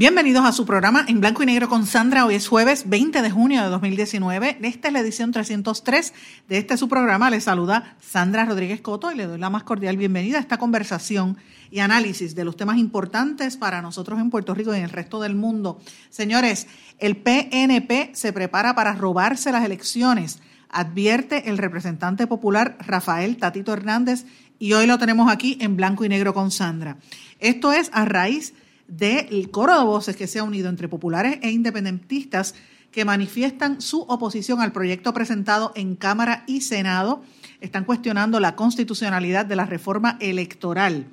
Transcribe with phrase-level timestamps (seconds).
[0.00, 2.24] Bienvenidos a su programa en blanco y negro con Sandra.
[2.24, 4.56] Hoy es jueves 20 de junio de 2019.
[4.62, 6.14] Esta es la edición 303
[6.48, 7.28] de este su programa.
[7.28, 11.36] Les saluda Sandra Rodríguez Coto y le doy la más cordial bienvenida a esta conversación
[11.70, 15.20] y análisis de los temas importantes para nosotros en Puerto Rico y en el resto
[15.20, 15.78] del mundo.
[16.08, 16.66] Señores,
[16.98, 20.40] el PNP se prepara para robarse las elecciones,
[20.70, 24.24] advierte el representante popular Rafael Tatito Hernández
[24.58, 26.96] y hoy lo tenemos aquí en blanco y negro con Sandra.
[27.38, 28.54] Esto es a raíz
[28.90, 32.54] del coro de voces que se ha unido entre populares e independentistas
[32.90, 37.22] que manifiestan su oposición al proyecto presentado en Cámara y Senado.
[37.60, 41.06] Están cuestionando la constitucionalidad de la reforma electoral.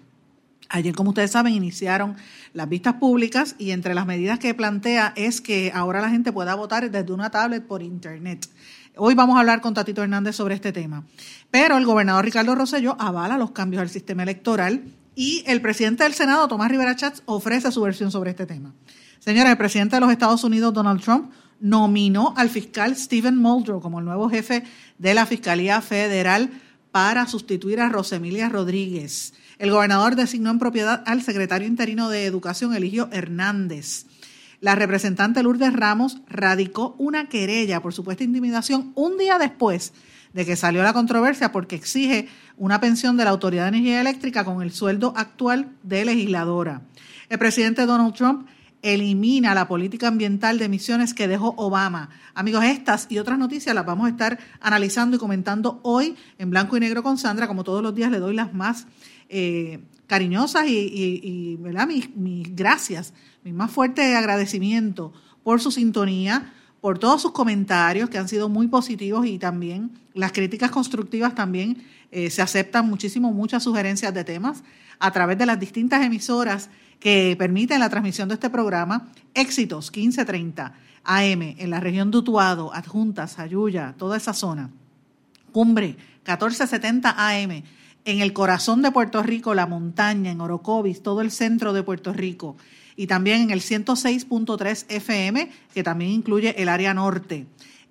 [0.70, 2.16] Ayer, como ustedes saben, iniciaron
[2.53, 6.55] las vistas públicas y entre las medidas que plantea es que ahora la gente pueda
[6.55, 8.50] votar desde una tablet por Internet.
[8.95, 11.05] Hoy vamos a hablar con Tatito Hernández sobre este tema.
[11.52, 14.83] Pero el gobernador Ricardo Rosselló avala los cambios al sistema electoral
[15.17, 18.75] y el presidente del Senado, Tomás Rivera Chats, ofrece su versión sobre este tema.
[19.17, 23.97] Señora, el presidente de los Estados Unidos, Donald Trump, nominó al fiscal Stephen Muldrow como
[23.97, 24.63] el nuevo jefe
[24.99, 26.51] de la Fiscalía Federal
[26.91, 29.33] para sustituir a Rosemilia Rodríguez.
[29.57, 34.05] El gobernador designó en propiedad al secretario interino de Educación, Eligio Hernández.
[34.61, 39.93] La representante Lourdes Ramos radicó una querella por supuesta intimidación un día después
[40.33, 44.45] de que salió la controversia porque exige una pensión de la Autoridad de Energía Eléctrica
[44.45, 46.81] con el sueldo actual de legisladora.
[47.30, 48.48] El presidente Donald Trump
[48.81, 52.10] elimina la política ambiental de emisiones que dejó Obama.
[52.33, 56.77] Amigos, estas y otras noticias las vamos a estar analizando y comentando hoy en blanco
[56.77, 57.48] y negro con Sandra.
[57.48, 58.87] Como todos los días le doy las más
[59.30, 67.21] eh, cariñosas y, Mis, mis gracias, mi más fuerte agradecimiento por su sintonía, por todos
[67.21, 72.42] sus comentarios que han sido muy positivos y también las críticas constructivas también eh, se
[72.42, 74.64] aceptan muchísimo, muchas sugerencias de temas
[74.99, 79.10] a través de las distintas emisoras que permiten la transmisión de este programa.
[79.33, 80.73] Éxitos 1530
[81.04, 84.70] AM en la región de Utuado, Adjuntas, Ayuya, toda esa zona.
[85.52, 87.64] Cumbre 1470 AM
[88.05, 92.14] en el corazón de Puerto Rico, la montaña, en Orocovis, todo el centro de Puerto
[92.14, 92.55] Rico
[92.97, 97.45] y también en el 106.3 FM, que también incluye el área norte.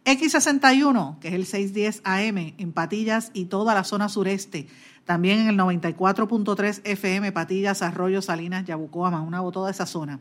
[0.05, 4.67] X61, que es el 610 AM en Patillas y toda la zona sureste.
[5.05, 10.19] También en el 94.3 FM, Patillas, Arroyo, Salinas, Yabucoa, una toda esa zona.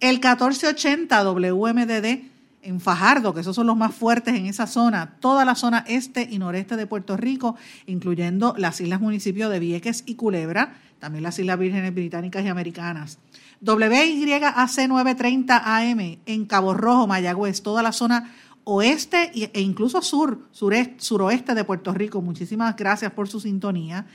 [0.00, 2.24] El 1480 WMDD
[2.62, 6.28] en Fajardo, que esos son los más fuertes en esa zona, toda la zona este
[6.30, 7.56] y noreste de Puerto Rico,
[7.86, 13.18] incluyendo las islas municipios de Vieques y Culebra, también las Islas Vírgenes Británicas y Americanas.
[13.60, 18.32] WYAC 930 AM en Cabo Rojo, Mayagüez, toda la zona
[18.64, 22.20] oeste e incluso sur, sureste, suroeste de Puerto Rico.
[22.20, 24.06] Muchísimas gracias por su sintonía.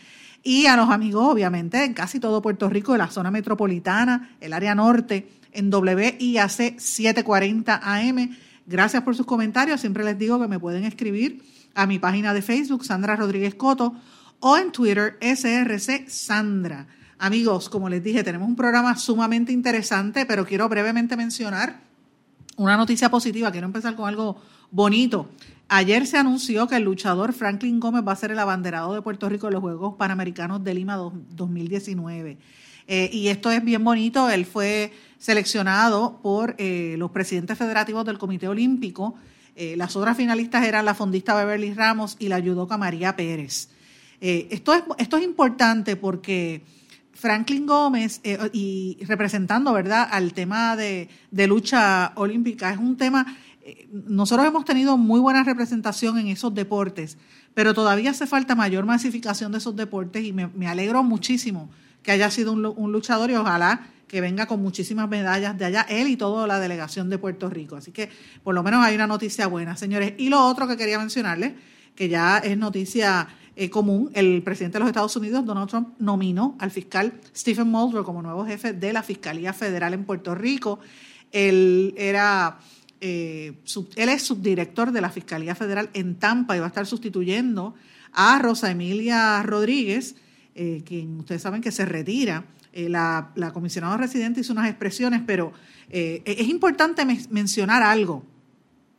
[0.43, 4.53] Y a los amigos, obviamente, en casi todo Puerto Rico, de la zona metropolitana, el
[4.53, 8.37] área norte, en WIAC 740 AM.
[8.65, 9.81] Gracias por sus comentarios.
[9.81, 11.41] Siempre les digo que me pueden escribir
[11.73, 13.95] a mi página de Facebook, Sandra Rodríguez Coto,
[14.39, 16.87] o en Twitter, SRC Sandra.
[17.19, 21.79] Amigos, como les dije, tenemos un programa sumamente interesante, pero quiero brevemente mencionar
[22.57, 23.51] una noticia positiva.
[23.51, 24.41] Quiero empezar con algo
[24.71, 25.29] bonito.
[25.69, 29.29] Ayer se anunció que el luchador Franklin Gómez va a ser el abanderado de Puerto
[29.29, 32.37] Rico en los Juegos Panamericanos de Lima 2019.
[32.87, 34.29] Eh, y esto es bien bonito.
[34.29, 39.15] Él fue seleccionado por eh, los presidentes federativos del Comité Olímpico.
[39.55, 43.69] Eh, las otras finalistas eran la fondista Beverly Ramos y la judoka María Pérez.
[44.19, 46.63] esto, es, esto es importante porque
[47.13, 51.09] Franklin Gómez, eh, y representando, ¿verdad?, al tema de,
[51.47, 57.17] lucha olímpica, es un tema, eh, nosotros hemos tenido muy buena representación en esos deportes,
[57.53, 61.69] pero todavía hace falta mayor masificación de esos deportes y me, alegro muchísimo
[62.01, 66.07] que haya sido un, luchador y ojalá que venga con muchísimas medallas de allá, él
[66.07, 67.75] y toda la delegación de Puerto Rico.
[67.75, 68.09] Así que
[68.43, 70.13] por lo menos hay una noticia buena, señores.
[70.17, 71.53] Y lo otro que quería mencionarles,
[71.95, 76.55] que ya es noticia eh, común, el presidente de los Estados Unidos, Donald Trump, nominó
[76.59, 80.79] al fiscal Stephen Muldrow como nuevo jefe de la Fiscalía Federal en Puerto Rico.
[81.31, 82.59] Él era
[83.05, 83.53] eh,
[83.97, 87.75] él es subdirector de la Fiscalía Federal en Tampa y va a estar sustituyendo
[88.13, 90.15] a Rosa Emilia Rodríguez,
[90.55, 92.45] eh, quien ustedes saben que se retira.
[92.75, 95.53] La, la, comisionada residente hizo unas expresiones, pero
[95.89, 98.23] eh, es importante mencionar algo.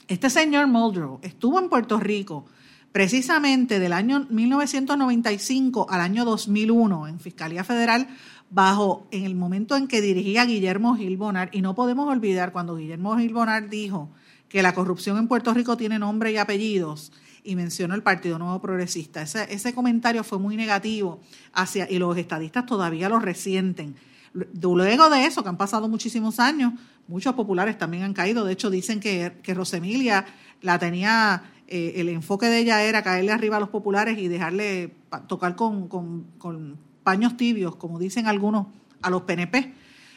[0.06, 2.45] Este señor Muldrow estuvo en Puerto Rico
[2.94, 8.06] precisamente del año 1995 al año 2001 en Fiscalía Federal
[8.50, 12.76] bajo en el momento en que dirigía Guillermo Gil Bonar y no podemos olvidar cuando
[12.76, 14.11] Guillermo Gil Bonar dijo
[14.49, 17.11] que la corrupción en Puerto Rico tiene nombre y apellidos
[17.43, 19.23] y mencionó el Partido Nuevo Progresista.
[19.23, 21.20] Ese, ese comentario fue muy negativo
[21.52, 23.96] hacia, y los estadistas todavía lo resienten.
[24.32, 26.75] Luego de eso, que han pasado muchísimos años,
[27.08, 28.44] muchos populares también han caído.
[28.44, 30.26] De hecho, dicen que, que Rosemilia
[30.61, 34.93] la tenía, eh, el enfoque de ella era caerle arriba a los populares y dejarle
[35.27, 38.67] tocar con, con, paños tibios, como dicen algunos,
[39.03, 39.73] a los PNP.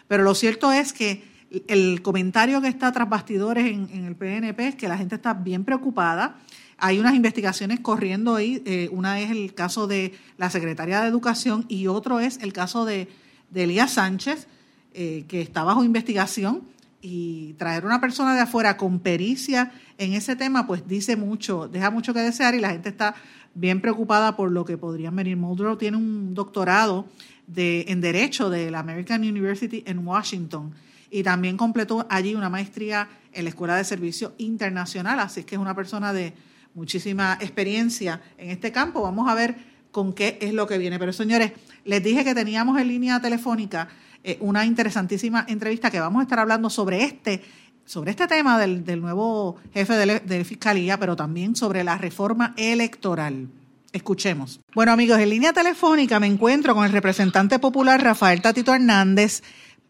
[0.08, 1.24] Pero lo cierto es que
[1.68, 5.66] el comentario que está tras bastidores en, el PNP es que la gente está bien
[5.66, 6.38] preocupada
[6.78, 8.62] hay unas investigaciones corriendo ahí.
[8.66, 12.86] Eh, una es el caso de la secretaria de Educación y otro es el caso
[12.86, 13.08] de,
[13.54, 14.48] Elías Sánchez,
[14.94, 16.64] eh, que está bajo investigación.
[17.02, 21.92] Y traer una persona de afuera con pericia en ese tema, pues dice mucho, deja
[21.92, 23.16] mucho que desear y la gente está
[23.54, 25.38] bien preocupada por lo que podrían venir.
[25.38, 27.08] Muldrow tiene un doctorado
[27.46, 30.74] de, en Derecho de la American University en Washington
[31.12, 35.62] y también completó allí una maestría en la Escuela de Servicio Internacional, así que es
[35.62, 36.34] una persona de,
[36.78, 39.02] muchísima experiencia en este campo.
[39.02, 39.56] Vamos a ver
[39.92, 41.00] con qué es lo que viene.
[41.00, 41.52] Pero señores,
[41.84, 43.90] les dije que teníamos en línea telefónica
[44.28, 47.42] eh, una interesantísima entrevista que vamos a estar hablando sobre este
[47.86, 53.48] sobre este tema del, nuevo jefe de, de, Fiscalía, pero también sobre la reforma electoral.
[53.94, 54.60] Escuchemos.
[54.76, 59.42] Bueno amigos, en línea telefónica me encuentro con el representante popular Rafael Tatito Hernández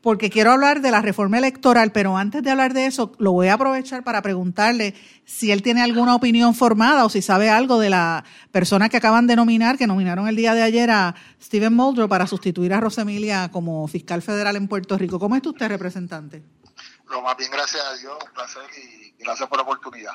[0.07, 3.49] porque quiero hablar de la reforma electoral, pero antes de hablar de eso, lo voy
[3.49, 4.93] a aprovechar para preguntarle
[5.25, 8.23] si él tiene alguna opinión formada o si sabe algo de la
[8.53, 12.25] persona que acaban de nominar, que nominaron el día de ayer a Steven Muldrow para
[12.25, 15.19] sustituir a Rosemilia como fiscal federal en Puerto Rico.
[15.19, 16.41] ¿Cómo está usted, representante?
[17.09, 20.13] Lo más bien, gracias a Dios, un placer y gracias por la oportunidad.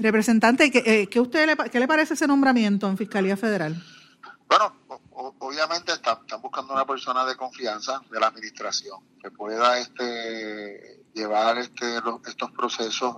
[0.00, 3.80] Representante, ¿qué, eh, usted le, qué le parece ese nombramiento en Fiscalía Federal?
[4.48, 4.74] Bueno,
[5.38, 11.98] obviamente están, buscando una persona de confianza de la administración que pueda este llevar este
[12.26, 13.16] estos procesos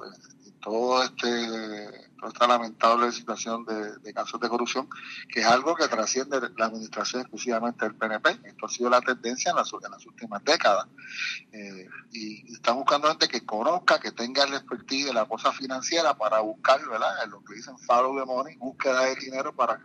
[0.61, 4.89] todo este toda esta lamentable situación de, casos de corrupción
[5.29, 9.51] que es algo que trasciende la administración exclusivamente del PNP esto ha sido la tendencia
[9.51, 10.87] en las, en las últimas décadas
[11.53, 16.15] eh, y, están buscando gente que conozca que tenga el expertise de la cosa financiera
[16.15, 19.81] para buscar verdad lo que dicen follow the money búsqueda de dinero para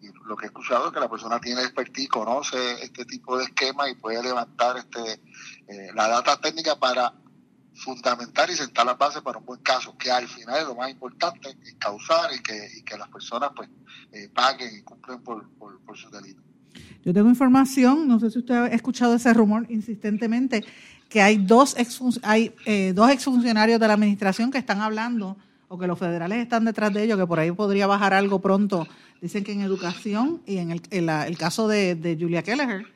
[0.00, 3.44] y lo que he escuchado es que la persona tiene expertise, conoce este tipo de
[3.44, 5.20] esquema y puede levantar este
[5.68, 7.12] eh, la data técnica para
[7.74, 10.90] fundamentar y sentar las bases para un buen caso, que al final es lo más
[10.90, 13.68] importante, es causar y que, y que las personas pues
[14.12, 16.44] eh, paguen y cumplen por, por, por sus delitos.
[17.04, 20.64] Yo tengo información, no sé si usted ha escuchado ese rumor insistentemente,
[21.08, 25.36] que hay dos, ex, hay, eh, dos exfuncionarios de la administración que están hablando
[25.68, 28.86] o que los federales están detrás de ellos, que por ahí podría bajar algo pronto
[29.20, 32.86] Dicen que en educación y en el, el caso de, de, Julia Kelleher.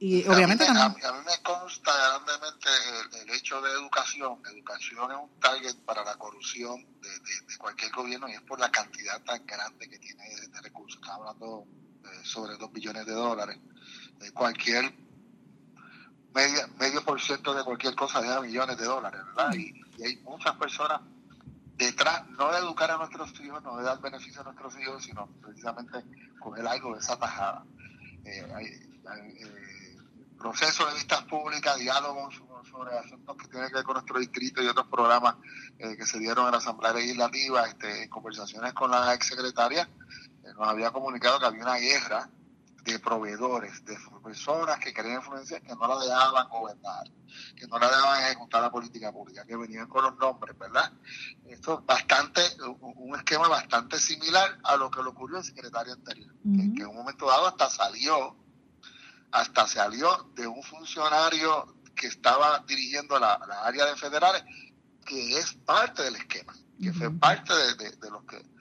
[0.00, 2.68] Y obviamente a mí, A, mí me consta grandemente
[3.22, 4.40] el, hecho de educación.
[4.52, 8.70] Educación es un target para la corrupción de, de, cualquier gobierno y es por la
[8.70, 11.00] cantidad tan grande que tiene de, recursos.
[11.00, 11.66] Estamos hablando
[12.24, 13.58] sobre 2 billones de dólares.
[14.34, 14.92] cualquier
[16.34, 19.54] medio, medio por ciento de cualquier cosa deja millones de dólares, ¿verdad?
[19.54, 21.00] Y, y hay muchas personas
[21.86, 25.26] detrás, no de educar a nuestros hijos, no de dar beneficio a nuestros hijos, sino
[25.42, 26.04] precisamente
[26.38, 27.64] coger algo de esa tajada.
[28.24, 29.98] Eh, hay, eh,
[30.38, 34.66] procesos de vistas públicas, diálogos sobre asuntos que tienen que ver con nuestro distrito y
[34.66, 35.36] otros programas
[35.78, 39.88] eh, que se dieron en la Asamblea Legislativa, este, conversaciones con la ex secretaria,
[40.56, 42.28] nos había comunicado que había una guerra
[42.84, 47.10] de proveedores, de personas que querían influenciar, que no la dejaban gobernar,
[47.56, 50.92] que no la dejaban ejecutar la política pública, que venían con los nombres, ¿verdad?
[51.46, 52.42] Esto es bastante,
[52.80, 56.96] un esquema bastante similar a lo que le ocurrió al secretario anterior, que, en un
[56.96, 58.36] momento dado hasta salió,
[59.32, 64.44] hasta salió de un funcionario que estaba dirigiendo la, área de federales,
[65.06, 68.53] que es parte del esquema, que fue parte de los que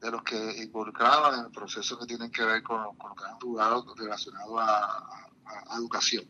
[0.00, 3.24] de los que involucraban en el proceso que tienen que ver con, con lo que
[3.24, 5.26] han jugado relacionado a,
[5.76, 6.24] educación.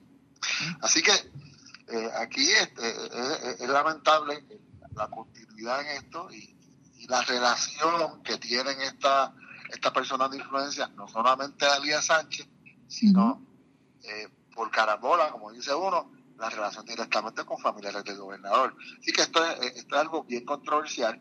[0.81, 4.47] Así que eh, aquí este, es, lamentable
[4.95, 6.57] la continuidad en esto y,
[7.09, 9.33] la relación que tienen estas
[9.71, 12.47] esta personas de influencia, no solamente Alía Sánchez,
[12.87, 13.45] sino
[14.03, 18.77] eh, por carambola, como dice uno, la relación directamente con familiares del gobernador.
[19.01, 21.21] Así que esto es, esto es algo bien controversial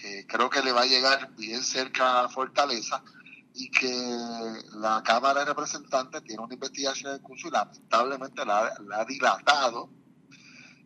[0.00, 3.02] que creo que le va a llegar bien cerca a Fortaleza
[3.54, 3.90] y que
[4.74, 9.88] la Cámara de Representantes tiene una investigación en curso y lamentablemente la, ha dilatado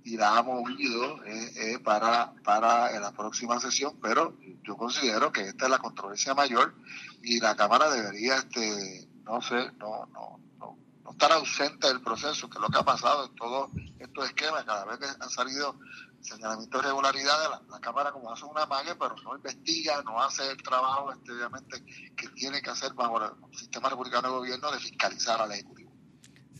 [0.04, 5.42] y la ha movido eh, eh, para, para la próxima sesión, pero yo considero que
[5.48, 6.74] esta es la controversia mayor
[7.22, 12.48] y la Cámara debería, este no sé, no, no, no, no estar ausente del proceso,
[12.48, 15.76] que es lo que ha pasado en todos estos esquemas, cada vez que han salido
[16.20, 20.62] señalamientos de irregularidades, la, Cámara como hace una magia, pero no investiga, no hace el
[20.62, 21.82] trabajo este, obviamente
[22.14, 25.90] que tiene que hacer bajo el sistema republicano de gobierno de fiscalizar al Ejecutivo.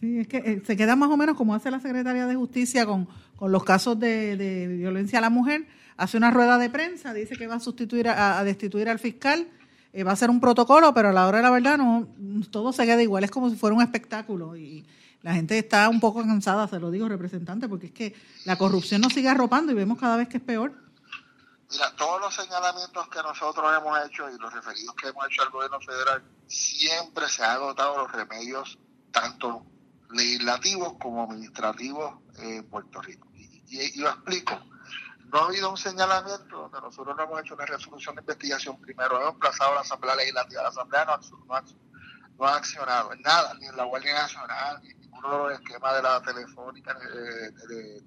[0.00, 2.86] Sí, es que eh, se queda más o menos como hace la Secretaría de Justicia
[2.86, 5.66] con, con los casos de, violencia a la mujer,
[5.98, 9.46] hace una rueda de prensa, dice que va a sustituir a, destituir al fiscal,
[9.92, 12.08] eh, va a ser un protocolo, pero a la hora de la verdad no
[12.50, 14.86] todo se queda igual, es como si fuera un espectáculo y
[15.22, 19.02] la gente está un poco cansada, se lo digo, representante, porque es que la corrupción
[19.02, 20.72] nos sigue arropando y vemos cada vez que es peor.
[21.70, 25.50] Mira, todos los señalamientos que nosotros hemos hecho y los referidos que hemos hecho al
[25.50, 28.78] gobierno federal, siempre se han agotado los remedios,
[29.12, 29.64] tanto
[30.10, 33.28] legislativos como administrativos en Puerto Rico.
[33.34, 34.58] Y, lo explico.
[35.32, 39.20] No ha habido un señalamiento donde nosotros no hemos hecho una resolución de investigación primero,
[39.20, 40.62] hemos plazado a la Asamblea Legislativa.
[40.62, 41.62] La Asamblea no, no,
[42.36, 46.02] no ha accionado en nada, ni en la Guardia Nacional, ni de los esquemas de
[46.02, 48.00] la telefónica, de,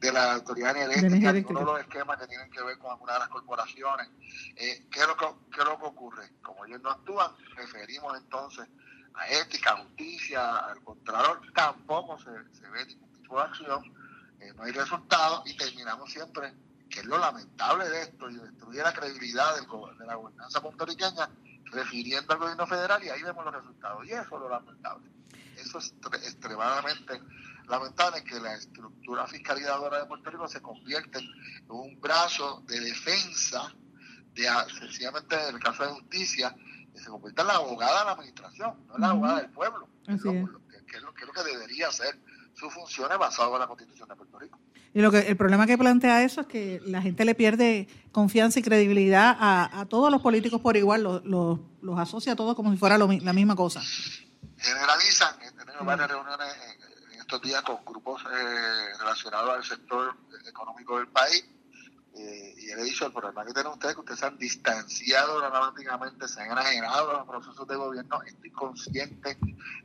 [0.00, 3.28] de, la autoridad uno de los esquemas que tienen que ver con algunas de las
[3.28, 4.08] corporaciones.
[4.56, 6.30] Eh, ¿qué, es lo que, ¿Qué es lo que ocurre?
[6.42, 8.68] Como ellos no actúan, referimos entonces
[9.14, 13.84] a ética, justicia, al contralor, tampoco se, se ve ningún tipo de acción,
[14.40, 16.54] eh, no hay resultados y terminamos siempre,
[16.88, 19.66] que es lo lamentable de esto y destruye la credibilidad del,
[19.98, 21.28] de la gobernanza puertorriqueña,
[21.64, 24.06] refiriendo al gobierno federal y ahí vemos los resultados.
[24.06, 25.08] Y eso es lo lamentable.
[25.60, 27.20] Eso es extremadamente
[27.68, 33.72] lamentable que la estructura fiscalizadora de Puerto Rico se convierte en un brazo de defensa,
[34.34, 34.46] de
[34.78, 36.54] sencillamente en el caso de justicia,
[36.92, 39.88] que se convierte en la abogada de la administración, no en la abogada del pueblo,
[40.06, 40.22] que, es.
[41.02, 42.18] lo, que, debería ser
[42.54, 44.58] sus funciones basadas en la Constitución de Puerto Rico.
[44.94, 48.58] Y lo que el problema que plantea eso es que la gente le pierde confianza
[48.58, 52.78] y credibilidad a, todos los políticos por igual, los, los, asocia a todos como si
[52.78, 53.82] fuera la misma cosa
[54.58, 55.40] generalizan.
[55.42, 56.48] He tenido varias reuniones
[57.12, 61.44] en, estos días con grupos eh, relacionados al sector económico del país.
[62.14, 65.38] Eh, y he dicho, el problema que tienen ustedes es que ustedes se han distanciado
[65.38, 68.22] dramáticamente, se han enajenado a los procesos de gobierno.
[68.22, 69.38] Estoy consciente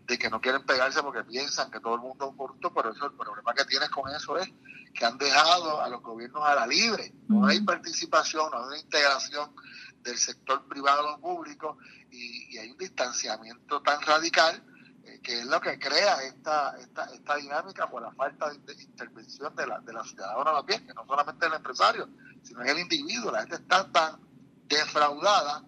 [0.06, 2.92] de que no quieren pegarse porque piensan que todo el mundo es un corrupto, pero
[2.92, 4.50] eso, el problema que tienes con eso es
[4.94, 7.14] que han dejado a los gobiernos a la libre.
[7.28, 9.54] No hay participación, no hay integración
[10.02, 11.78] del sector privado público
[12.14, 14.64] y, hay un distanciamiento tan radical
[15.04, 19.56] eh, que es lo que crea esta, esta, esta dinámica por la falta de, intervención
[19.56, 22.10] de la, de la ciudadana bien, que no solamente el empresario,
[22.44, 23.32] sino el individuo.
[23.32, 24.20] La gente está tan
[24.68, 25.64] defraudada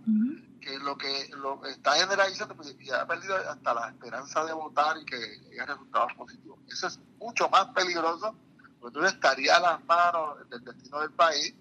[0.61, 4.97] que lo que lo está generalizando pues, y ha perdido hasta la esperanza de votar
[4.97, 5.15] y que
[5.51, 6.59] haya resultados positivos.
[6.67, 8.35] Eso es mucho más peligroso
[8.79, 11.53] porque tú estaría a las manos del destino del país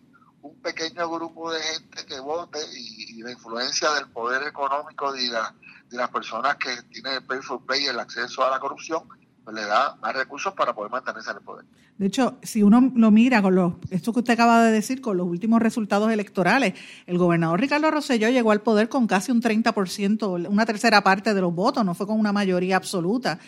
[0.44, 5.96] un pequeño grupo de gente que vote y, la influencia del poder económico de, de
[5.96, 9.04] las personas que tienen el pay for play y el acceso a la corrupción,
[9.42, 11.64] pues le da más recursos para poder mantenerse en el poder.
[11.96, 15.16] De hecho, si uno lo mira con los, esto que usted acaba de decir, con
[15.16, 16.74] los últimos resultados electorales,
[17.06, 21.40] el gobernador Ricardo Rosselló llegó al poder con casi un 30%, una tercera parte de
[21.40, 23.38] los votos, no fue con una mayoría absoluta.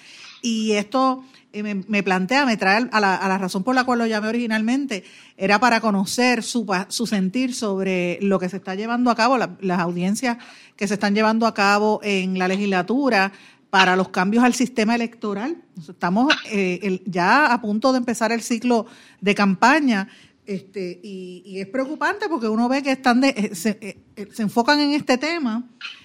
[0.41, 1.25] Y esto
[1.63, 5.05] me, plantea, me trae a la, razón por la cual lo llamé originalmente,
[5.37, 9.81] era para conocer su, su sentir sobre lo que se está llevando a cabo, las
[9.81, 10.39] audiencias
[10.77, 13.33] que se están llevando a cabo en la legislatura
[13.71, 15.57] para los cambios al sistema electoral.
[15.89, 18.87] Estamos eh, ya a punto de empezar el ciclo
[19.21, 20.09] de campaña.
[20.47, 23.79] Este, y, es preocupante porque uno ve que están eh, se,
[24.17, 25.65] eh, se, enfocan en este tema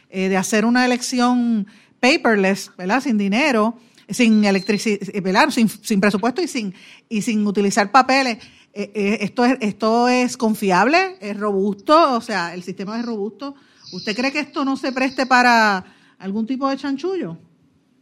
[0.09, 1.65] de hacer una elección
[2.01, 3.01] paperless, ¿verdad?
[3.01, 3.77] Sin dinero,
[4.13, 6.73] sin electricidad, sin, sin presupuesto y sin,
[7.09, 8.37] y sin utilizar papeles.
[8.73, 11.17] Eh, eh, esto, es, ¿Esto es confiable?
[11.19, 12.13] ¿Es robusto?
[12.13, 13.55] O sea, el sistema es robusto.
[13.91, 15.83] ¿Usted cree que esto no se preste para
[16.19, 17.37] algún tipo de chanchullo?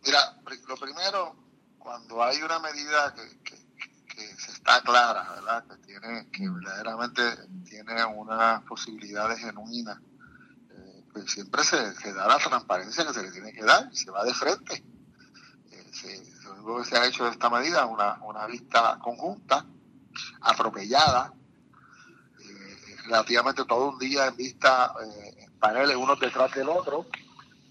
[0.06, 0.20] Mira,
[0.68, 1.36] lo primero,
[1.78, 3.60] cuando hay una medida que, que,
[4.38, 5.66] se está clara, ¿verdad?
[5.66, 7.22] Que, tiene, que verdaderamente
[7.68, 10.01] tiene una posibilidad genuina,
[10.72, 13.96] eh, pues siempre se, se da la transparencia que se le tiene que dar y
[13.96, 14.84] se va de frente
[16.65, 19.65] lo que se ha hecho de esta medida una, una vista conjunta,
[20.41, 21.34] atropellada,
[22.39, 27.08] eh, relativamente todo un día en vista eh, en paneles uno detrás del otro,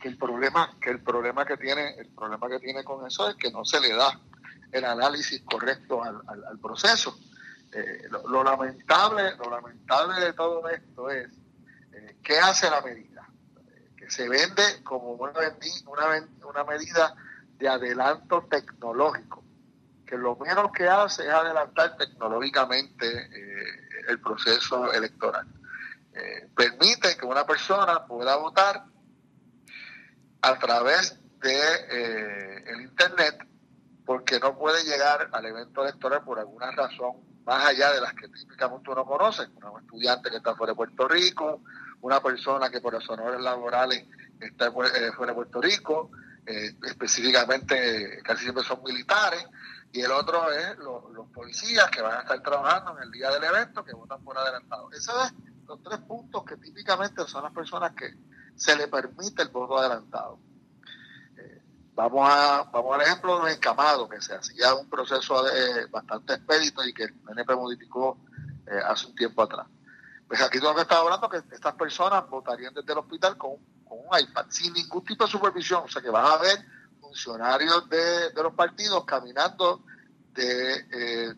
[0.01, 3.37] que el problema, que el problema que tiene, el problema que tiene con eso es
[3.37, 4.21] que no se le da
[4.71, 7.19] el análisis correcto al, al, proceso.
[7.73, 11.29] Eh, lo, lamentable, lo lamentable de todo esto es
[12.23, 13.27] qué hace la medida,
[13.97, 15.33] que se vende como una,
[15.87, 17.15] una, una medida
[17.59, 19.45] de adelanto tecnológico,
[20.07, 25.47] que lo menos que hace es adelantar tecnológicamente eh, el proceso electoral.
[26.13, 28.85] Eh, permite que una persona pueda votar
[30.43, 31.61] a través de
[31.91, 33.47] eh, el internet
[34.05, 38.29] porque no puede llegar al evento electoral por alguna razón más allá de las que
[38.29, 41.63] típicamente uno conoce, un estudiante que está fuera de Puerto Rico,
[42.03, 44.05] una persona que por razones laborales
[44.39, 46.11] está fuera de Puerto Rico,
[46.49, 49.45] eh, específicamente casi siempre son militares,
[49.93, 53.45] y el otro es los policías que van a estar trabajando en el día del
[53.45, 54.91] evento, que votan por adelantado.
[54.93, 58.15] Esos son los tres puntos que típicamente son las personas que
[58.55, 60.39] se le permite el voto adelantado.
[61.37, 61.63] Eh,
[61.95, 66.35] vamos, a, vamos al ejemplo de los encamados, que se hacía un proceso de, bastante
[66.35, 68.19] expedito y que el PNP modificó
[68.67, 69.67] eh, hace un tiempo atrás.
[70.27, 73.57] Pues aquí tengo que estar hablando que estas personas votarían desde el hospital con
[73.89, 75.83] con un iPad, sin ningún tipo de supervisión.
[75.85, 76.59] O sea que van a ver
[77.01, 79.83] funcionarios de, los partidos caminando
[80.35, 81.35] de eh,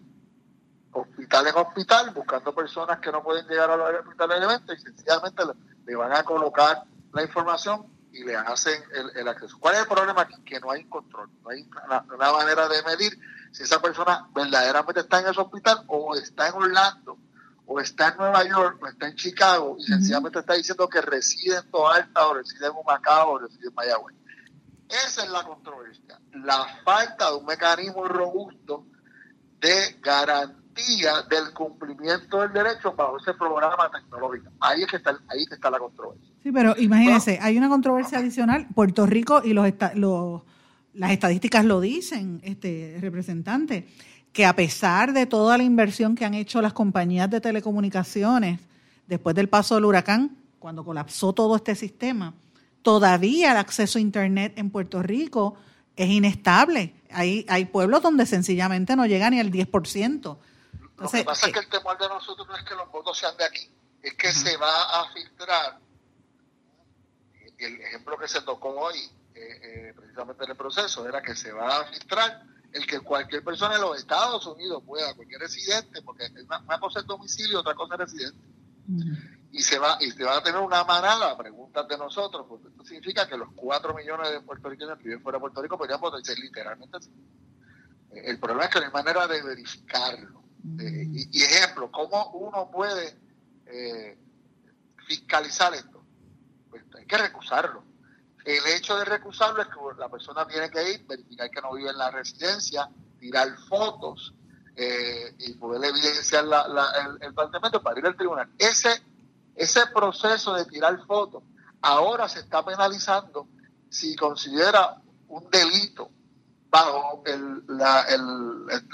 [0.93, 5.43] hospital en hospital, buscando personas que no pueden llegar a los hospitales de y sencillamente
[5.87, 8.83] le, van a colocar la información y le hacen
[9.15, 9.57] el, acceso.
[9.61, 10.35] ¿Cuál es el problema aquí?
[10.43, 13.19] Que no hay control, no hay una, una manera de medir
[13.53, 17.19] si esa persona verdaderamente está en ese hospital o está en Orlando
[17.73, 21.59] o está en Nueva York o está en Chicago y sencillamente está diciendo que reside
[21.59, 24.17] en Toalta o reside en Humacao o reside en Mayagüez.
[24.89, 28.87] Esa es la controversia, la falta de un mecanismo robusto
[29.61, 34.51] de garantía del cumplimiento del derecho bajo ese programa tecnológico.
[34.59, 36.29] Ahí es que está, ahí que está la controversia.
[36.43, 38.67] Sí, pero imagínense, hay una controversia adicional.
[38.75, 40.43] Puerto Rico y los, los
[40.95, 43.87] las estadísticas lo dicen, este representante
[44.33, 48.61] que a pesar de toda la inversión que han hecho las compañías de telecomunicaciones
[49.07, 52.35] después del paso del huracán, cuando colapsó todo este sistema,
[52.83, 55.57] todavía el acceso a Internet en Puerto Rico
[55.97, 56.95] es inestable.
[57.11, 60.39] Hay, hay pueblos donde sencillamente no llega ni al 10%.
[60.97, 63.37] Lo que pasa es que el temor de nosotros no es que los votos sean
[63.37, 63.69] de aquí,
[64.03, 65.79] es que se va a filtrar.
[67.59, 68.99] El ejemplo que se tocó hoy,
[69.35, 73.43] eh, eh, precisamente en el proceso, era que se va a filtrar el que cualquier
[73.43, 77.95] persona en los Estados Unidos pueda, cualquier residente, porque una, cosa es domicilio, otra cosa
[77.95, 78.45] es residente.
[79.53, 82.85] Y se va y se va a tener una manada, preguntas de nosotros, porque esto
[82.85, 86.39] significa que los cuatro millones de puertorriqueños que viven fuera de Puerto Rico podrían ser
[86.39, 87.11] literalmente así.
[88.13, 90.43] El problema es que no hay manera de verificarlo.
[90.79, 93.17] Eh, y, ejemplo, ¿cómo uno puede
[93.67, 94.19] eh,
[95.07, 96.05] fiscalizar esto?
[96.69, 97.90] Pues hay que recusarlo
[98.45, 101.91] el hecho de recusarlo es que la persona tiene que ir, verificar que no vive
[101.91, 104.33] en la residencia, tirar fotos
[104.77, 106.45] eh, y poder evidenciar
[107.21, 108.49] el, planteamiento para ir al tribunal.
[108.59, 109.03] Ese,
[109.55, 111.43] ese proceso de tirar fotos
[111.83, 113.47] ahora se está penalizando
[113.89, 116.11] si considera un delito
[116.71, 117.23] bajo
[117.69, 118.07] la,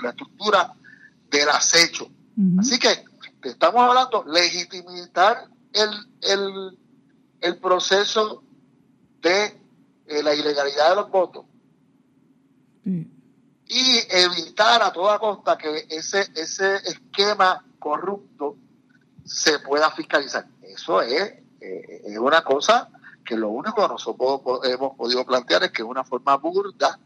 [0.09, 0.75] estructura
[1.31, 2.09] del acecho.
[2.59, 3.05] Así que
[3.43, 5.91] estamos hablando legitimizar el,
[6.23, 6.79] el,
[7.41, 8.43] el proceso
[9.21, 9.61] de
[10.07, 11.45] eh, la ilegalidad de los votos
[13.69, 18.57] y evitar a toda costa que ese, ese esquema corrupto
[19.25, 20.47] se pueda fiscalizar.
[20.63, 22.89] Eso es, eh, es una cosa
[23.25, 26.99] que lo único que nosotros hemos podido plantear es que es una forma burda,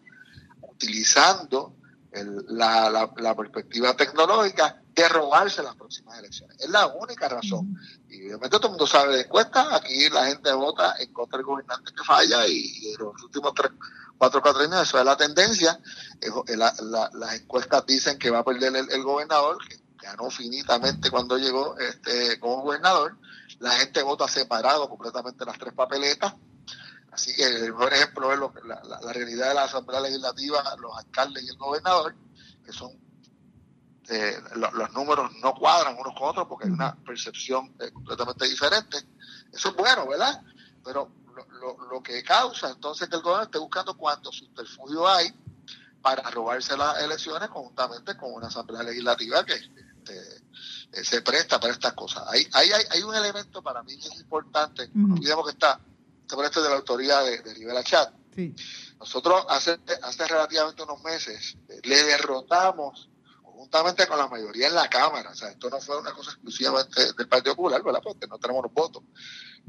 [0.61, 1.75] utilizando
[2.13, 6.59] la, la, perspectiva tecnológica de robarse las próximas elecciones.
[6.61, 7.77] Es la única razón.
[8.09, 11.47] Y obviamente todo el mundo sabe de encuestas, aquí la gente vota en contra del
[11.47, 13.71] gobernante que falla y, en los últimos tres,
[14.19, 15.79] cuatro, cuatro años eso es la tendencia.
[16.57, 22.41] Las encuestas dicen que va a perder el, gobernador, que ganó finitamente cuando llegó este
[22.41, 23.17] como gobernador.
[23.61, 26.35] La gente vota separado completamente las tres papeletas.
[27.13, 31.43] Así que el mejor ejemplo es la, la, realidad de la Asamblea Legislativa, los alcaldes
[31.43, 32.15] y el gobernador,
[32.65, 32.93] que son
[34.11, 38.99] eh, los números no cuadran unos con otros porque hay una percepción eh, completamente diferente.
[39.53, 40.43] Eso es bueno, ¿verdad?
[40.85, 41.13] Pero
[41.91, 45.33] lo, que causa entonces que el gobierno esté buscando cuántos subterfugios hay
[46.03, 50.43] para robarse las elecciones conjuntamente con una asamblea legislativa que este,
[50.93, 52.25] eh, se presta para estas cosas.
[52.29, 55.79] Hay, hay, hay, un elemento para mí que es importante, no olvidemos que está,
[56.45, 58.13] este de la autoridad de, de Rivera Chat.
[58.99, 63.11] Nosotros hace, hace relativamente unos meses le derrotamos
[63.43, 65.31] juntamente con la mayoría en la Cámara.
[65.31, 68.01] O sea, esto no fue una cosa exclusivamente del Partido Popular, ¿verdad?
[68.03, 69.03] Porque no tenemos los votos.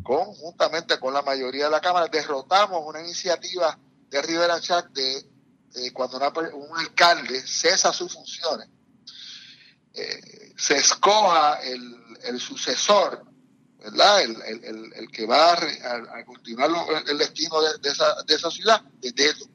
[0.04, 3.78] Conjuntamente con la mayoría de la Cámara, derrotamos una iniciativa
[4.10, 5.32] de Rivera Chat de
[5.94, 6.18] cuando
[6.54, 8.68] un alcalde cesa sus funciones,
[9.94, 13.26] eh, se escoja el, sucesor
[13.82, 14.22] ¿verdad?
[14.22, 16.70] El, el, el, que va a, continuar
[17.08, 19.46] el destino de, esa, de esa ciudad, de dedo.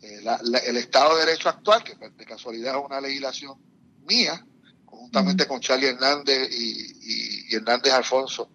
[0.00, 0.24] Eh,
[0.66, 3.58] el Estado de Derecho actual, que de casualidad es una legislación
[4.06, 4.46] mía,
[4.84, 8.50] conjuntamente con Charlie Hernández y, Hernández Alfonso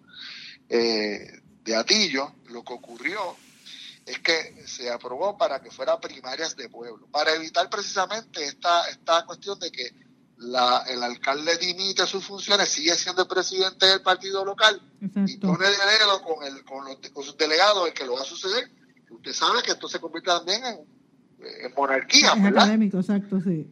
[0.68, 3.36] eh, de Atillo, lo que ocurrió
[4.06, 9.24] es que se aprobó para que fuera primarias de pueblo, para evitar precisamente esta, esta
[9.24, 9.92] cuestión de que
[10.38, 15.66] la, el alcalde dimite sus funciones, sigue siendo el presidente del partido local y pone
[15.66, 18.70] de dedo con, el, con, los, con sus delegados el que lo va a suceder.
[19.10, 20.78] Usted sabe que esto se convierte también en,
[21.76, 23.66] monarquía, es académico, exacto, sí.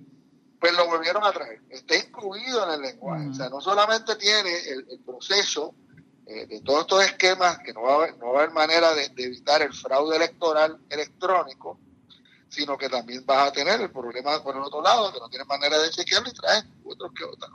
[0.60, 1.62] Pues lo volvieron a traer.
[1.70, 3.28] Está incluido en el lenguaje.
[3.28, 5.74] O sea, no solamente tiene el, proceso
[6.26, 8.94] eh, de todos estos esquemas, que no va a haber, no va a haber manera
[8.94, 11.78] de evitar el fraude electoral electrónico,
[12.50, 15.46] sino que también vas a tener el problema por el otro lado, que no tienes
[15.46, 16.64] manera de chequearlo y traes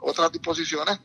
[0.01, 0.99] otras disposiciones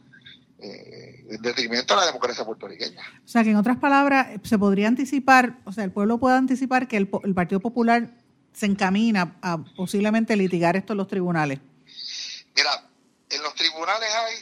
[0.61, 3.03] eh, en detrimento a la democracia puertorriqueña.
[3.25, 6.87] O sea, que en otras palabras, se podría anticipar, o sea, el pueblo puede anticipar
[6.87, 8.11] que el, Partido Popular
[8.53, 11.59] se encamina a posiblemente litigar esto en los tribunales.
[12.55, 12.71] Mira,
[13.29, 14.35] en los tribunales hay,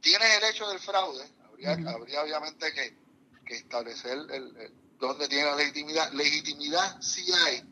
[0.00, 1.24] tienes el hecho del fraude,
[1.66, 6.12] habría, obviamente que, establecer el, dónde tiene la legitimidad.
[6.12, 7.62] Legitimidad sí hay,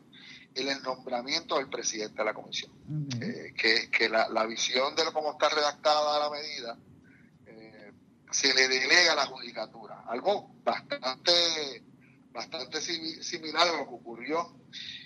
[0.55, 2.71] en el nombramiento del presidente de la comisión.
[3.21, 6.77] Eh, que, la, visión de cómo está redactada la medida
[7.45, 7.91] eh,
[8.31, 10.03] se le delega a la judicatura.
[10.07, 11.83] Algo bastante,
[12.31, 14.55] bastante similar a lo que ocurrió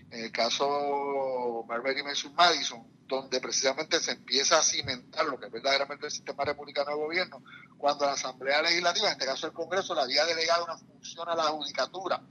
[0.10, 5.52] en el caso Marbury Mason Madison, donde precisamente se empieza a cimentar lo que es
[5.52, 7.44] verdaderamente el sistema republicano de gobierno,
[7.78, 11.36] cuando la Asamblea Legislativa, en este caso el Congreso, le había delegado una función a
[11.36, 12.22] la judicatura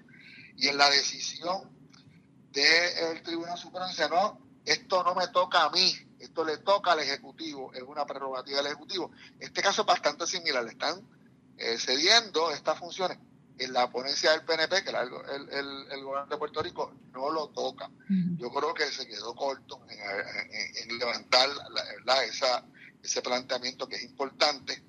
[0.57, 1.76] y en la decisión
[2.63, 7.01] del Tribunal Supremo dice, no, esto no me toca a mí, esto le toca al
[7.01, 9.11] Ejecutivo, es una prerrogativa del Ejecutivo.
[9.39, 11.07] Este caso es bastante similar, le están
[11.59, 13.19] eh, cediendo estas funciones.
[13.59, 17.91] En la ponencia del PNP, que el, el, gobierno de Puerto Rico no lo toca.
[18.37, 21.49] Yo creo que se quedó corto en, levantar
[22.05, 22.67] la, esa,
[23.03, 24.85] ese planteamiento que es importante.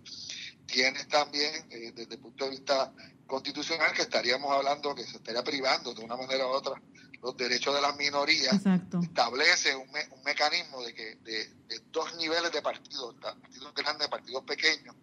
[0.66, 2.92] Tienes también, eh, desde el punto de vista
[3.28, 6.82] constitucional, que estaríamos hablando que se estaría privando de una manera u otra
[7.22, 8.54] los derechos de las minorías,
[9.02, 9.90] establece un,
[10.24, 14.96] mecanismo de que de, dos niveles de partidos, partidos grandes, partidos pequeños.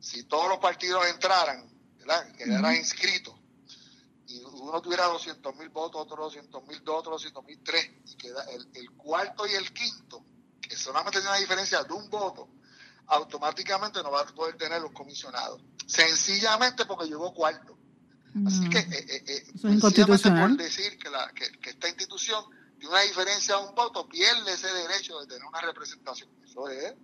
[0.00, 2.32] Si todos los partidos entraran, ¿verdad?
[2.32, 3.34] quedaran inscritos,
[4.26, 8.16] y uno tuviera 200 mil votos, otro 200 mil dos, otro 200 mil tres, y
[8.16, 10.24] queda el, el cuarto y el quinto,
[10.60, 12.48] que solamente tiene una diferencia de un voto,
[13.06, 15.60] automáticamente no va a poder tener los comisionados.
[15.92, 17.76] Sencillamente porque llegó cuarto.
[18.46, 20.56] Así que, eh, eh, eh es inconstitucional.
[20.56, 22.42] por decir que, la, que, esta institución
[22.78, 26.30] de una diferencia de un voto pierde ese derecho de tener una representación.
[26.42, 26.94] Eso es,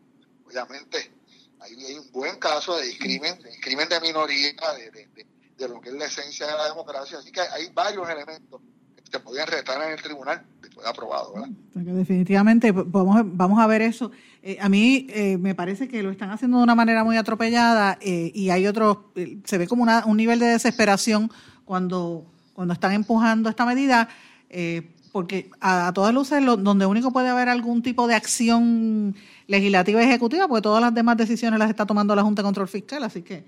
[0.47, 1.13] obviamente,
[1.61, 5.27] ahí hay un buen caso de discrimen, de discrimen de minoría, de, de,
[5.59, 7.19] de, lo que es la esencia de la democracia.
[7.19, 8.63] Así que hay varios elementos
[8.97, 11.35] que se podían retar en el tribunal después de aprobado.
[11.35, 11.49] ¿verdad?
[11.75, 14.11] definitivamente vamos, vamos a ver eso.
[14.49, 17.99] Eh, a mí eh, me parece que lo están haciendo de una manera muy atropellada
[18.01, 19.13] eh, y hay otro,
[19.45, 21.31] se ve como una, un nivel de desesperación
[21.67, 24.09] cuando, cuando están empujando esta medida,
[25.13, 29.15] porque a, todas luces donde único puede haber algún tipo de acción
[29.49, 32.69] legislativa y ejecutiva, porque todas las demás decisiones las está tomando la Junta de Control
[32.69, 33.45] Fiscal, así que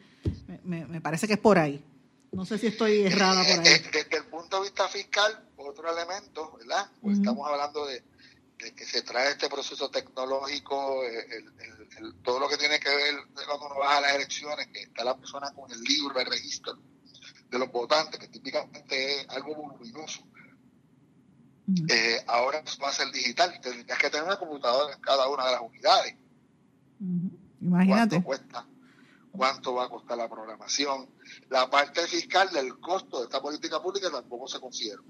[0.64, 1.82] me, me parece que es por ahí.
[2.32, 3.72] No sé si estoy errada por ahí.
[3.90, 6.90] Desde el punto de vista fiscal, otro elemento, ¿verdad?
[7.00, 8.02] Pues estamos hablando de
[8.60, 11.44] de que se trae este proceso tecnológico, eh,
[12.22, 13.14] todo lo que tiene que ver
[13.46, 16.78] cuando uno va a las elecciones, que está la persona con el libro, el registro
[17.50, 20.22] de los votantes, que típicamente es algo voluminoso.
[21.88, 25.52] Eh, ahora va a ser digital, tendrías que tener una computadora en cada una de
[25.52, 26.14] las unidades.
[27.60, 28.22] Imagínate.
[28.22, 28.66] ¿Cuánto cuesta?
[29.30, 31.08] ¿Cuánto va a costar la programación?
[31.48, 35.00] La parte fiscal del costo de esta política pública tampoco se considera.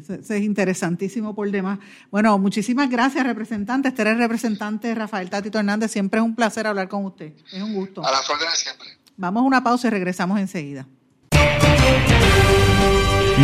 [0.00, 1.78] Eso, es interesantísimo por demás.
[2.10, 3.88] Bueno, muchísimas gracias, representante.
[3.88, 5.90] Este era el representante Rafael Tatito Hernández.
[5.90, 7.32] Siempre es un placer hablar con usted.
[7.52, 8.04] Es un gusto.
[8.04, 8.88] A las órdenes siempre.
[9.16, 10.86] Vamos a una pausa y regresamos enseguida.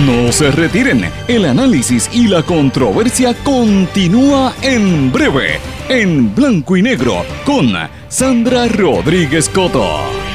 [0.05, 1.11] No se retiren.
[1.27, 7.73] El análisis y la controversia continúa en breve, en blanco y negro, con
[8.09, 10.26] Sandra Rodríguez Coto.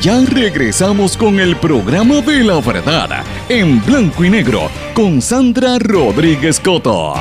[0.00, 6.60] Ya regresamos con el programa de la verdad, en blanco y negro, con Sandra Rodríguez
[6.60, 7.14] Coto.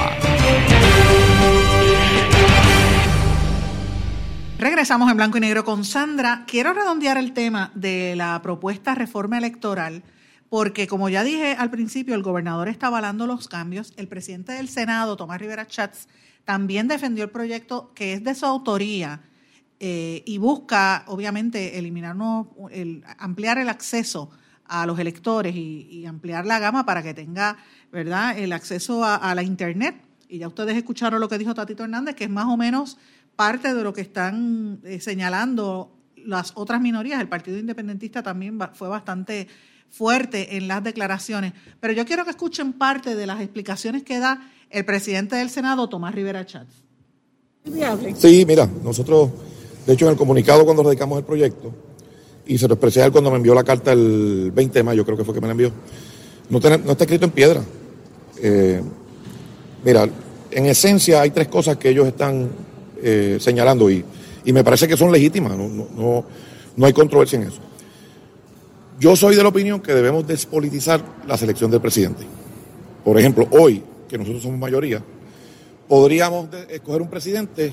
[4.59, 6.43] Regresamos en blanco y negro con Sandra.
[6.45, 10.03] Quiero redondear el tema de la propuesta reforma electoral,
[10.49, 13.93] porque como ya dije al principio, el gobernador está avalando los cambios.
[13.97, 16.07] El presidente del Senado, Tomás Rivera Chats,
[16.45, 19.21] también defendió el proyecto que es de su autoría
[19.79, 24.31] eh, y busca, obviamente, eliminarnos, el, ampliar el acceso
[24.65, 27.57] a los electores y, ampliar la gama para que tenga,
[27.91, 29.95] ¿verdad?, el acceso a, la Internet.
[30.29, 32.97] Y ya ustedes escucharon lo que dijo Tatito Hernández, que es más o menos
[33.35, 37.21] parte de lo que están eh, señalando las otras minorías.
[37.21, 39.47] El Partido Independentista también fue bastante
[39.89, 41.53] fuerte en las declaraciones.
[41.79, 45.87] Pero yo quiero que escuchen parte de las explicaciones que da el presidente del Senado,
[45.87, 46.83] Tomás Rivera Chávez.
[48.17, 49.29] Sí, mira, nosotros,
[49.87, 51.71] de hecho, en el comunicado cuando radicamos el proyecto,
[52.45, 55.05] y se lo expresé a él cuando me envió la carta el 20 de mayo,
[55.05, 55.71] creo que fue que me la envió,
[56.49, 57.61] no, está escrito en piedra.
[58.41, 58.81] Eh,
[59.85, 60.09] mira,
[60.51, 62.49] en esencia hay tres cosas que ellos están
[63.01, 64.03] eh, señalando y,
[64.43, 66.25] y, me parece que son legítimas, no, no,
[66.75, 67.61] no hay controversia en eso.
[68.99, 72.23] Yo soy de la opinión que debemos despolitizar la selección del presidente.
[73.05, 75.01] Por ejemplo, hoy, que nosotros somos mayoría,
[75.87, 77.71] podríamos escoger un presidente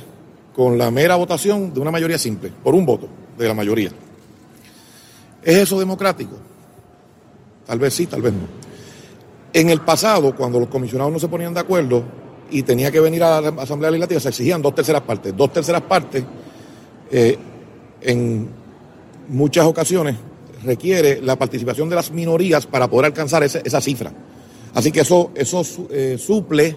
[0.55, 3.91] con la mera votación de una mayoría simple, por un voto de la mayoría.
[5.43, 6.37] ¿Es eso democrático?
[7.67, 8.47] Tal vez sí, tal vez no.
[9.53, 12.05] En el pasado, cuando los comisionados no se ponían de acuerdo
[12.51, 15.37] y tenía que venir a la Asamblea Legislativa, se exigían dos terceras partes.
[15.37, 16.25] Dos terceras partes,
[17.11, 17.37] eh,
[18.01, 18.49] en
[19.29, 20.17] muchas ocasiones,
[20.65, 24.13] requiere la participación de las minorías para poder alcanzar esa cifra.
[24.75, 26.77] Así que eso, eso eh, suple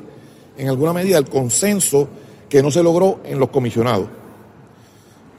[0.57, 2.07] en alguna medida el consenso
[2.49, 4.07] que no se logró en los comisionados.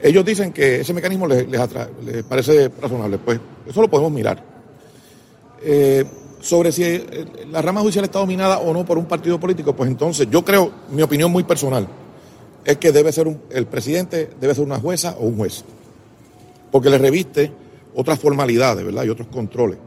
[0.01, 1.45] Ellos dicen que ese mecanismo les,
[2.27, 4.41] parece razonable, pues eso lo podemos mirar.
[5.61, 6.05] Eh,
[6.39, 9.89] sobre si eh, la rama judicial está dominada o no por un partido político, pues
[9.89, 11.87] entonces yo creo, mi opinión muy personal,
[12.63, 15.65] es que debe ser el presidente debe ser una jueza o un juez,
[16.71, 17.51] porque le reviste
[17.93, 19.03] otras formalidades, ¿verdad?
[19.03, 19.77] Y otros controles.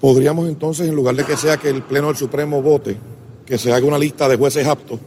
[0.00, 2.96] Podríamos entonces, en lugar de que sea que el Pleno del Supremo vote,
[3.46, 4.98] que se haga una lista de jueces aptos,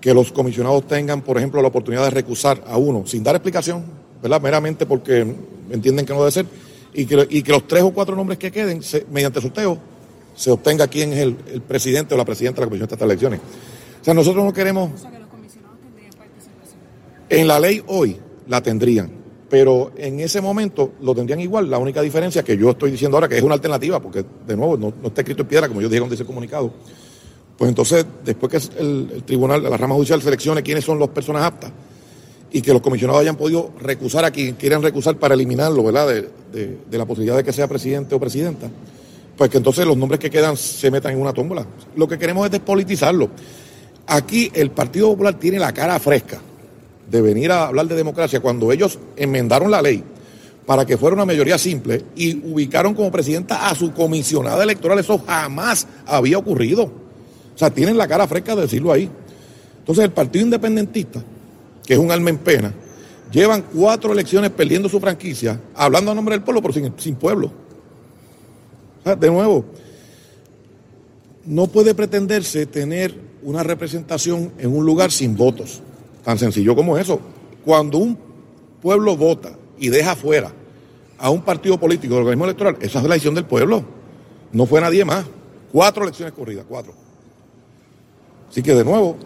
[0.00, 3.84] que los comisionados tengan, por ejemplo, la oportunidad de recusar a uno sin dar explicación,
[4.22, 4.40] ¿verdad?
[4.40, 5.26] Meramente porque
[5.70, 6.46] entienden que no debe ser,
[6.94, 8.80] y que, los tres o cuatro nombres que queden,
[9.10, 9.78] mediante sorteo,
[10.34, 13.40] se obtenga quién es el, presidente o la presidenta de la Comisión de estas elecciones.
[14.00, 14.90] O sea, nosotros no queremos...
[14.94, 16.80] O sea, que los comisionados tendrían participación.
[17.28, 19.10] En la ley hoy la tendrían,
[19.50, 21.70] pero en ese momento lo tendrían igual.
[21.70, 24.76] La única diferencia que yo estoy diciendo ahora que es una alternativa, porque de nuevo
[24.76, 26.72] no, está escrito en piedra, como yo dije cuando dice comunicado,
[27.58, 31.42] pues entonces después que el, el tribunal, la rama judicial seleccione quiénes son las personas
[31.42, 31.72] aptas
[32.50, 36.06] y que los comisionados hayan podido recusar a quien quieran recusar para eliminarlo, ¿verdad?
[36.06, 38.70] De, de la posibilidad de que sea presidente o presidenta,
[39.36, 41.66] pues que entonces los nombres que quedan se metan en una tómbola.
[41.96, 43.28] Lo que queremos es despolitizarlo.
[44.06, 46.40] Aquí el Partido Popular tiene la cara fresca
[47.10, 50.02] de venir a hablar de democracia cuando ellos enmendaron la ley
[50.64, 54.98] para que fuera una mayoría simple y ubicaron como presidenta a su comisionada electoral.
[54.98, 57.07] Eso jamás había ocurrido.
[57.58, 59.10] O sea, tienen la cara fresca de decirlo ahí.
[59.80, 61.20] Entonces el Partido Independentista,
[61.84, 62.72] que es un alma en pena,
[63.32, 67.50] llevan cuatro elecciones perdiendo su franquicia, hablando a nombre del pueblo, pero sin, pueblo.
[69.00, 69.64] O sea, de nuevo,
[71.46, 75.82] no puede pretenderse tener una representación en un lugar sin votos.
[76.22, 77.18] Tan sencillo como eso.
[77.64, 78.16] Cuando un
[78.80, 80.52] pueblo vota y deja fuera
[81.18, 83.82] a un partido político del organismo electoral, esa es la decisión del pueblo.
[84.52, 85.26] No fue nadie más.
[85.72, 87.07] Cuatro elecciones corridas, cuatro.
[88.50, 89.16] Así que de nuevo,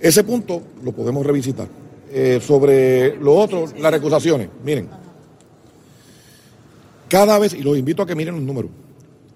[0.00, 1.68] ese punto lo podemos revisitar.
[2.10, 4.48] Eh, sobre lo otro, las recusaciones.
[4.64, 4.88] Miren,
[7.08, 8.70] cada vez, y los invito a que miren los números,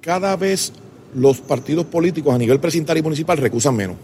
[0.01, 0.73] cada vez
[1.15, 3.97] los partidos políticos a nivel presidencial y municipal recusan menos.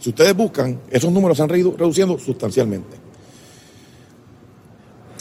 [0.00, 2.96] Si ustedes buscan, esos números se han ido reduciendo sustancialmente.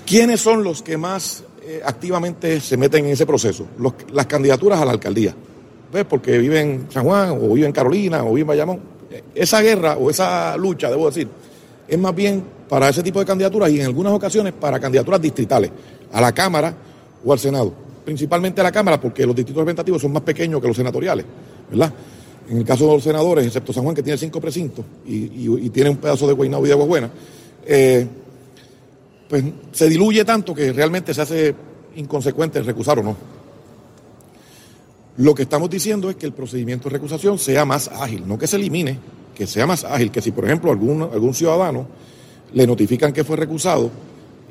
[0.05, 3.67] ¿Quiénes son los que más eh, activamente se meten en ese proceso?
[4.11, 5.35] las candidaturas a la alcaldía.
[5.91, 6.05] ¿Ves?
[6.05, 8.79] Porque viven en San Juan, o viven en Carolina, o viven en Bayamón.
[9.33, 11.27] Esa guerra o esa lucha, debo decir,
[11.87, 15.71] es más bien para ese tipo de candidaturas y en algunas ocasiones para candidaturas distritales,
[16.11, 16.73] a la Cámara
[17.23, 17.73] o al Senado.
[18.03, 21.25] Principalmente a la Cámara, porque los distritos representativos son más pequeños que los senatoriales,
[21.69, 21.93] ¿verdad?
[22.49, 25.89] En el caso de los senadores, excepto San Juan, que tiene cinco precintos y, tiene
[25.89, 27.09] un pedazo de Guaynabo y de Aguabuena,
[27.65, 28.07] eh,
[29.27, 31.55] pues se diluye tanto que realmente se hace
[31.95, 33.15] inconsecuente recusar o no.
[35.17, 38.47] Lo que estamos diciendo es que el procedimiento de recusación sea más ágil, no que
[38.47, 38.99] se elimine,
[39.33, 41.87] que sea más ágil, que si por ejemplo algún, algún ciudadano
[42.53, 43.91] le notifican que fue recusado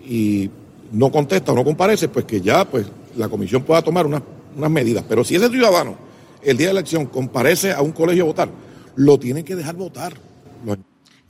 [0.06, 0.50] y
[0.92, 4.22] no contesta o no comparece, pues que ya pues la comisión pueda tomar unas,
[4.56, 5.04] unas medidas.
[5.08, 5.96] Pero si ese ciudadano
[6.42, 8.48] el día de la elección comparece a un colegio a votar,
[8.96, 10.14] lo tienen que dejar votar.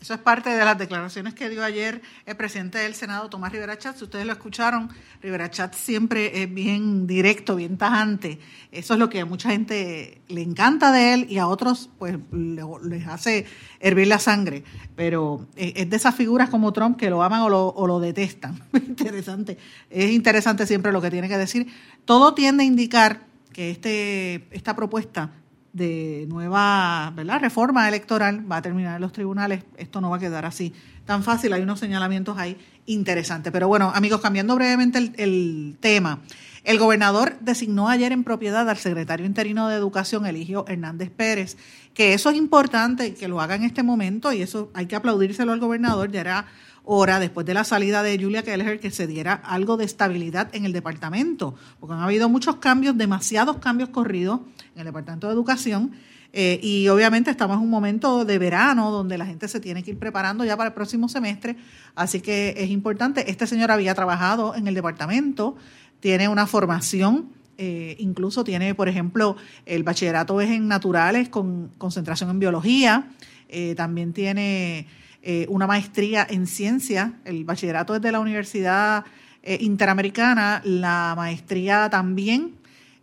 [0.05, 3.79] Eso es parte de las declaraciones que dio ayer el presidente del Senado, Tomás Rivera
[3.79, 4.01] Chatz.
[4.01, 4.91] Si ustedes lo escucharon,
[5.23, 8.39] Rivera Chatz siempre es bien directo, bien tajante.
[8.71, 12.19] Eso es lo que a mucha gente le encanta de él y a otros pues
[12.31, 13.47] les hace
[13.81, 14.63] hervir la sangre.
[14.95, 17.99] Pero eh, es de esas figuras como Trump que lo aman o lo, o lo
[17.99, 18.63] detestan.
[18.75, 19.57] interesante.
[19.89, 21.67] Es interesante siempre lo que tiene que decir.
[22.05, 23.23] Todo tiende a indicar
[23.55, 25.31] que este, esta propuesta
[25.75, 27.41] de nueva ¿verdad?
[27.41, 29.65] reforma electoral va a terminar en los tribunales.
[29.77, 30.73] Esto no va a quedar así
[31.05, 31.53] tan fácil.
[31.53, 32.57] Hay unos señalamientos ahí
[32.87, 33.53] interesantes.
[33.53, 36.21] Pero bueno, amigos, cambiando brevemente el, el tema.
[36.63, 41.59] El gobernador designó ayer en propiedad al secretario interino de Educación, Eligio Hernández Pérez,
[41.93, 45.53] que eso es importante que lo haga en este momento y eso hay que aplaudírselo
[45.53, 46.11] al gobernador.
[46.11, 46.47] Ya era
[46.85, 50.67] hora, después de la salida de Julia Keller, que se diera algo de estabilidad en
[50.67, 54.41] el departamento, porque han habido muchos cambios, demasiados cambios corridos
[54.75, 55.93] en el Departamento de Educación.
[56.37, 59.93] Eh, y obviamente estamos en un momento de verano donde la gente se tiene que
[59.93, 61.57] ir preparando ya para el próximo semestre,
[61.95, 63.31] así que es importante.
[63.31, 65.57] Este señor había trabajado en el departamento,
[66.01, 72.31] tiene una formación, eh, incluso tiene, por ejemplo, el bachillerato es en naturales con concentración
[72.31, 73.11] en biología,
[73.49, 74.89] eh, también tiene
[75.27, 79.07] eh, una maestría en ciencia, el bachillerato es de la Universidad
[79.43, 82.53] eh, Interamericana, la maestría también,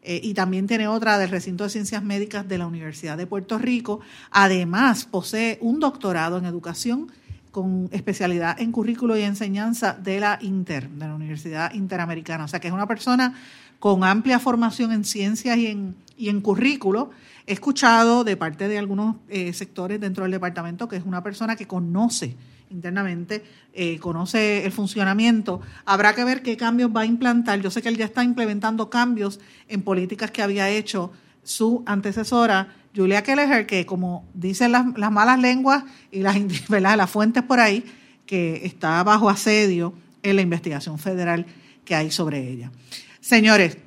[0.04, 3.58] eh, y también tiene otra del recinto de ciencias médicas de la Universidad de Puerto
[3.58, 4.02] Rico.
[4.30, 7.12] Además, posee un doctorado en educación
[7.50, 12.44] con especialidad en currículo y enseñanza de la Inter, de la Universidad Interamericana.
[12.44, 13.34] O sea que es una persona
[13.80, 17.10] con amplia formación en ciencias y en, y en currículo
[17.48, 21.56] He escuchado de parte de algunos eh, sectores dentro del departamento que es una persona
[21.56, 22.36] que conoce
[22.70, 25.62] internamente, eh, conoce el funcionamiento.
[25.86, 27.62] Habrá que ver qué cambios va a implantar.
[27.62, 31.12] Yo sé que él ya está implementando cambios en políticas que había hecho
[31.44, 36.38] su antecesora, Julia Kelleher, que como dicen las, malas lenguas y las,
[36.70, 37.84] las fuentes por ahí,
[38.26, 41.46] que está bajo asedio en la investigación federal
[41.84, 42.72] que hay sobre ella.
[43.20, 43.78] Señores,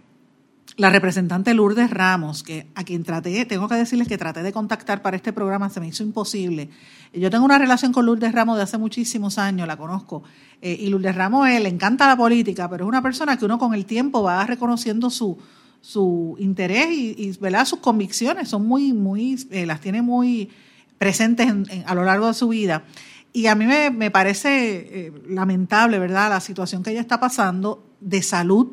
[0.77, 5.03] la representante Lourdes Ramos, que a quien traté, tengo que decirles que traté de contactar
[5.03, 6.69] para este programa, se me hizo imposible.
[7.13, 10.25] Yo tengo una relación con Lourdes Ramos de hace muchísimos años, la conozco.
[10.61, 13.59] Eh, y Lourdes Ramos eh, le encanta la política, pero es una persona que uno
[13.59, 15.39] con el tiempo va reconociendo su,
[15.81, 17.67] su interés y, ¿verdad?
[17.67, 20.51] sus convicciones, son muy, muy, eh, las tiene muy
[20.99, 21.53] presentes
[21.87, 22.83] a lo largo de su vida.
[23.33, 28.23] Y a mí me, me parece lamentable, ¿verdad?, la situación que ella está pasando de
[28.23, 28.73] salud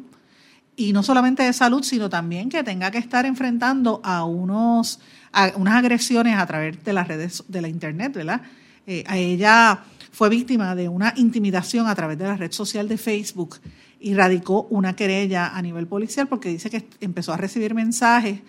[0.76, 5.00] y no solamente de salud, sino también que tenga que estar enfrentando a unos
[5.34, 8.42] a unas agresiones a través de las redes de la internet, ¿verdad?
[8.86, 12.98] Eh, a ella fue víctima de una intimidación a través de la red social de
[12.98, 13.58] Facebook
[14.00, 18.40] y radicó una querella a nivel policial porque dice que empezó a recibir mensajes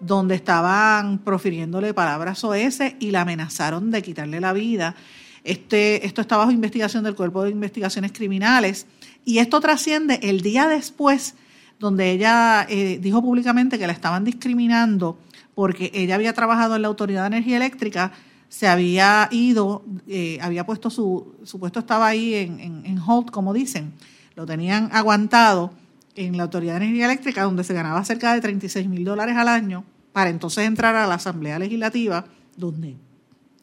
[0.00, 4.94] donde estaban profiriéndole palabras OS y la amenazaron de quitarle la vida.
[5.42, 8.86] Este, esto está bajo investigación del Cuerpo de Investigaciones Criminales
[9.24, 11.34] y esto trasciende el día después
[11.78, 15.18] donde ella eh, dijo públicamente que la estaban discriminando
[15.54, 18.12] porque ella había trabajado en la Autoridad de Energía Eléctrica,
[18.48, 23.30] se había ido, eh, había puesto su, su puesto estaba ahí en, en, en hold,
[23.30, 23.92] como dicen,
[24.36, 25.72] lo tenían aguantado
[26.14, 29.48] en la Autoridad de Energía Eléctrica, donde se ganaba cerca de 36 mil dólares al
[29.48, 32.24] año, para entonces entrar a la Asamblea Legislativa,
[32.56, 32.96] donde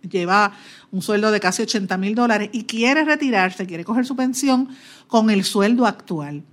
[0.02, 0.54] lleva
[0.92, 4.70] un sueldo de casi 80 mil dólares y quiere retirarse, quiere coger su pensión
[5.08, 6.44] con el sueldo actual.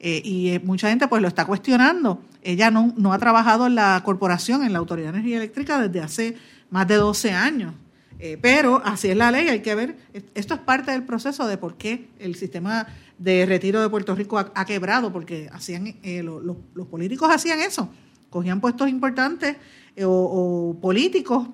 [0.00, 2.22] Eh, y eh, mucha gente pues lo está cuestionando.
[2.42, 6.00] Ella no, no ha trabajado en la corporación, en la Autoridad de Energía Eléctrica desde
[6.00, 6.36] hace
[6.70, 7.74] más de 12 años.
[8.20, 9.96] Eh, pero así es la ley, hay que ver,
[10.34, 14.38] esto es parte del proceso de por qué el sistema de retiro de Puerto Rico
[14.38, 17.88] ha, quebrado, porque hacían los políticos hacían eso,
[18.28, 19.56] cogían puestos importantes
[20.04, 21.46] o, políticos,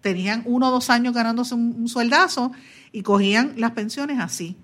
[0.00, 2.50] tenían uno o dos años ganándose un sueldazo
[2.92, 4.56] y cogían las pensiones así.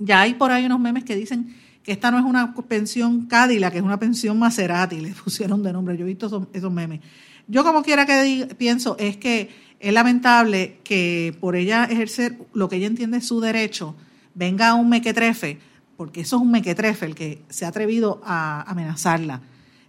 [0.00, 1.54] Ya hay por ahí unos memes que dicen
[1.86, 5.72] que esta no es una pensión Cadillac, que es una pensión Maserati, le pusieron de
[5.72, 7.00] nombre, yo he visto esos, memes.
[7.46, 12.76] Yo como quiera que pienso es que es lamentable que por ella ejercer lo que
[12.76, 13.94] ella entiende es su derecho,
[14.34, 15.60] venga un mequetrefe,
[15.96, 19.42] porque eso es un mequetrefe el que se ha atrevido a amenazarla.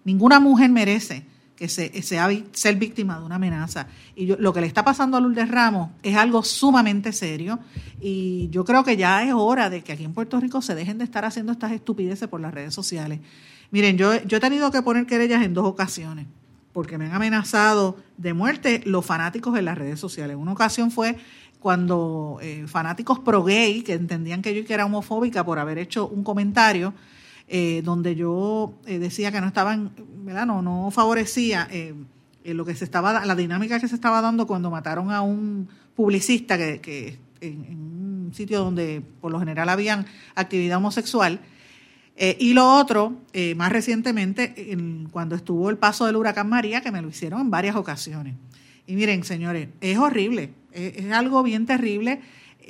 [0.05, 1.25] Ninguna mujer merece
[1.57, 3.87] que se, sea ser víctima de una amenaza.
[4.15, 7.59] Y lo que le está pasando a Lourdes Ramos es algo sumamente serio
[7.99, 10.99] y yo creo que ya es hora de que aquí en Puerto Rico se dejen
[10.99, 13.19] de estar haciendo estas estupideces por las redes sociales.
[13.71, 16.27] Miren, yo, yo he tenido que poner querellas en dos ocasiones
[16.77, 20.37] porque me han amenazado de muerte los fanáticos en las redes sociales.
[20.37, 21.17] Una ocasión fue
[21.59, 26.23] cuando eh, fanáticos pro gay, que entendían que yo era homofóbica por haber hecho un
[26.23, 26.93] comentario,
[27.47, 29.91] eh, donde yo eh, decía que no estaban,
[30.25, 30.45] ¿verdad?
[30.45, 31.67] No, no favorecía
[32.47, 35.67] eh, lo que se estaba, la dinámica que se estaba dando cuando mataron a un
[35.93, 41.41] publicista que, en, un sitio donde por lo general habían actividad homosexual.
[42.15, 44.55] Eh, y lo otro, eh, más recientemente,
[45.11, 48.35] cuando estuvo el paso del huracán María, que me lo hicieron en varias ocasiones.
[48.85, 52.21] Y miren, señores, es horrible, es, algo bien terrible.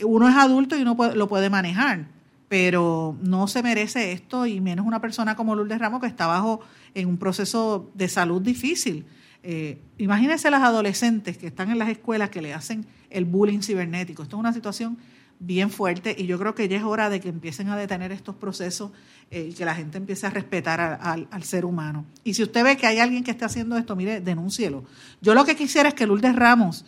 [0.03, 2.07] Uno es adulto y uno lo puede manejar,
[2.48, 6.62] pero no se merece esto, y menos una persona como Lourdes Ramos que está bajo
[6.93, 9.06] en un proceso de salud difícil.
[9.43, 14.24] Eh, imagínense las adolescentes que están en las escuelas que le hacen el bullying cibernético.
[14.24, 14.98] Esto es una situación
[15.39, 18.36] bien fuerte y yo creo que ya es hora de que empiecen a detener estos
[18.36, 18.91] procesos
[19.30, 22.06] eh, y que la gente empiece a respetar al ser humano.
[22.24, 24.84] Y si usted ve que hay alguien que está haciendo esto, mire, denúncielo.
[25.22, 26.86] Yo lo que quisiera es que Lourdes Ramos,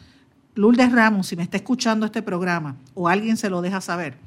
[0.55, 4.17] Lourdes Ramos, si me está escuchando este programa o alguien se lo deja saber,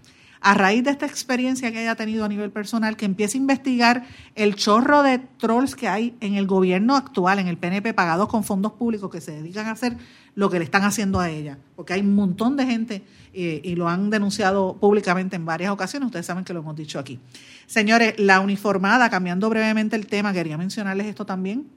[0.42, 4.04] a raíz de esta experiencia que haya tenido a nivel personal, que empiece a investigar
[4.34, 8.42] el chorro de trolls que hay en el gobierno actual, en el PNP, pagados con
[8.42, 9.96] fondos públicos que se dedican a hacer
[10.34, 11.58] lo que le están haciendo a ella.
[11.76, 16.06] Porque hay un montón de gente eh, y lo han denunciado públicamente en varias ocasiones,
[16.06, 17.20] ustedes saben que lo hemos dicho aquí.
[17.66, 21.68] Señores, la uniformada, cambiando brevemente el tema, quería mencionarles esto también.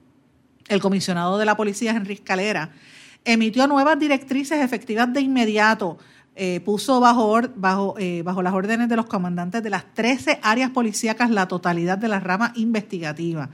[0.68, 2.72] El comisionado de la policía, Enrique Calera,
[3.26, 6.00] emitió nuevas directrices efectivas de inmediato
[6.36, 10.72] eh, puso bajo, bajo, eh, bajo las órdenes de los comandantes de las 13 áreas
[10.72, 13.50] policíacas la totalidad de la rama investigativa.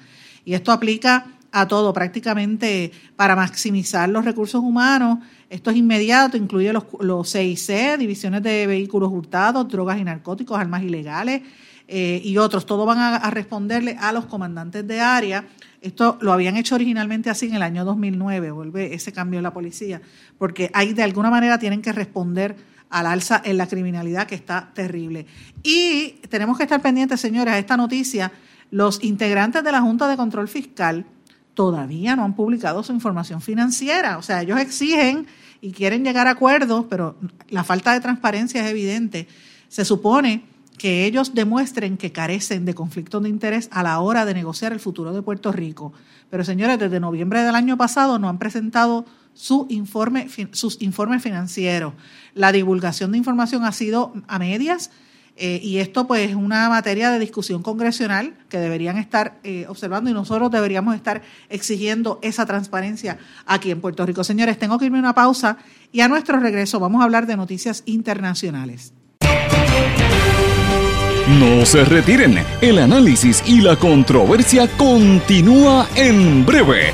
[0.46, 5.20] Y esto aplica a todo, prácticamente para maximizar los recursos humanos.
[5.50, 10.82] Esto es inmediato, incluye los, los CIC, divisiones de vehículos hurtados, drogas y narcóticos, armas
[10.82, 11.42] ilegales
[11.88, 12.66] eh, y otros.
[12.66, 15.46] Todos van a, responderle a los comandantes de área.
[15.82, 19.52] Esto lo habían hecho originalmente así en el año 2009, vuelve ese cambio en la
[19.52, 20.02] policía,
[20.38, 22.56] porque ahí de alguna manera tienen que responder
[22.92, 25.26] al alza en la criminalidad que está terrible.
[25.64, 28.32] Y tenemos que estar pendientes, señores, a esta noticia.
[28.70, 31.06] Los integrantes de la Junta de Control Fiscal
[31.54, 34.18] todavía no han publicado su información financiera.
[34.18, 35.26] O sea, ellos exigen
[35.62, 37.16] y quieren llegar a acuerdos, pero
[37.50, 39.28] la falta de transparencia es evidente.
[39.68, 40.44] Se supone
[40.78, 44.80] que ellos demuestren que carecen de conflictos de interés a la hora de negociar el
[44.80, 45.94] futuro de Puerto Rico.
[46.30, 51.94] Pero señores, desde noviembre del año pasado no han presentado su informe, sus informes financieros.
[52.34, 54.92] La divulgación de información ha sido a medias
[55.38, 60.10] eh, y esto pues es una materia de discusión congresional que deberían estar eh, observando
[60.10, 64.24] y nosotros deberíamos estar exigiendo esa transparencia aquí en Puerto Rico.
[64.24, 65.58] Señores, tengo que irme a una pausa
[65.92, 68.94] y a nuestro regreso vamos a hablar de noticias internacionales.
[71.40, 76.94] No se retiren, el análisis y la controversia continúa en breve,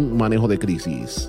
[0.00, 1.28] manejo de crisis.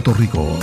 [0.00, 0.58] Rico.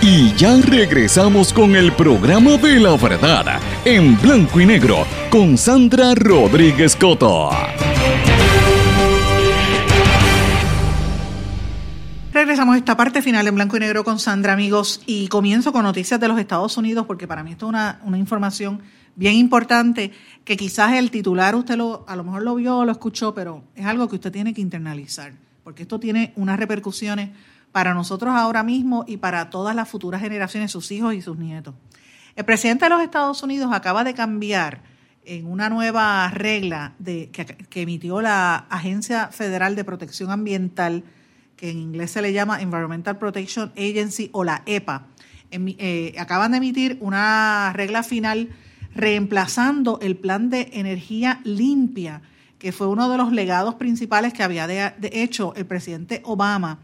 [0.00, 6.14] Y ya regresamos con el programa de la verdad en blanco y negro con Sandra
[6.14, 7.50] Rodríguez Coto.
[12.32, 15.82] Regresamos a esta parte final en blanco y negro con Sandra, amigos, y comienzo con
[15.82, 18.80] noticias de los Estados Unidos, porque para mí esto es una, una información
[19.16, 20.12] bien importante
[20.44, 23.64] que quizás el titular usted lo, a lo mejor lo vio o lo escuchó, pero
[23.74, 27.30] es algo que usted tiene que internalizar, porque esto tiene unas repercusiones
[27.72, 31.74] para nosotros ahora mismo y para todas las futuras generaciones, sus hijos y sus nietos.
[32.36, 34.82] El presidente de los Estados Unidos acaba de cambiar
[35.24, 41.04] en una nueva regla de, que, emitió la Agencia Federal de Protección Ambiental,
[41.56, 45.06] que en inglés se le llama Environmental Protection Agency o la EPA.
[45.50, 48.50] Eh, acaban de emitir una regla final
[48.94, 52.22] reemplazando el plan de energía limpia,
[52.58, 56.80] que fue uno de los legados principales que había hecho el presidente Obama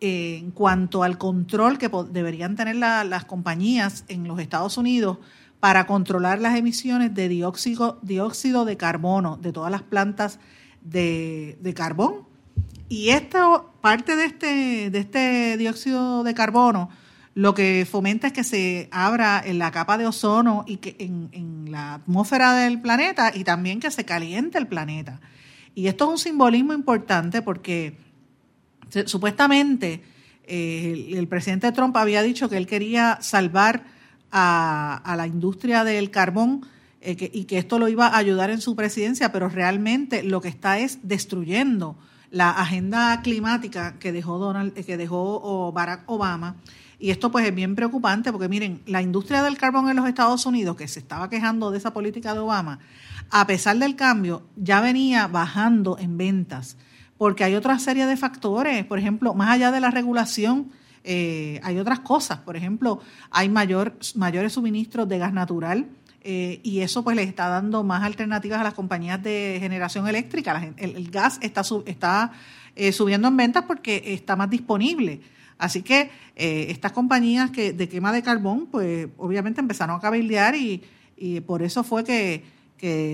[0.00, 5.18] eh, en cuanto al control que deberían tener las compañías en los Estados Unidos
[5.60, 10.40] para controlar las emisiones de dióxido, dióxido de carbono de todas las plantas
[10.82, 12.24] de, de carbón.
[12.88, 16.88] Y esta parte de este, de este dióxido de carbono
[17.34, 21.70] lo que fomenta es que se abra en la capa de ozono y que en,
[21.70, 25.20] la atmósfera del planeta y también que se caliente el planeta.
[25.74, 27.96] Y esto es un simbolismo importante porque
[29.06, 30.02] supuestamente
[30.44, 33.84] eh, el, presidente Trump había dicho que él quería salvar
[34.32, 36.66] a, la industria del carbón
[37.00, 40.48] eh, y que esto lo iba a ayudar en su presidencia, pero realmente lo que
[40.48, 41.96] está es destruyendo
[42.30, 46.56] la agenda climática que dejó Donald, que dejó Barack Obama
[47.00, 50.44] y esto pues es bien preocupante porque miren, la industria del carbón en los Estados
[50.44, 52.78] Unidos, que se estaba quejando de esa política de Obama,
[53.30, 56.76] a pesar del cambio, ya venía bajando en ventas,
[57.16, 60.70] porque hay otra serie de factores, por ejemplo, más allá de la regulación,
[61.02, 63.00] eh, hay otras cosas, por ejemplo,
[63.30, 65.86] hay mayor, mayores suministros de gas natural,
[66.22, 70.72] eh, y eso pues le está dando más alternativas a las compañías de generación eléctrica.
[70.76, 72.32] el, gas está, está
[72.76, 75.20] eh, subiendo en ventas porque está más disponible.
[75.56, 80.54] Así que eh, estas compañías que de quema de carbón, pues obviamente empezaron a cabildear
[80.54, 80.82] y,
[81.46, 82.60] por eso fue que,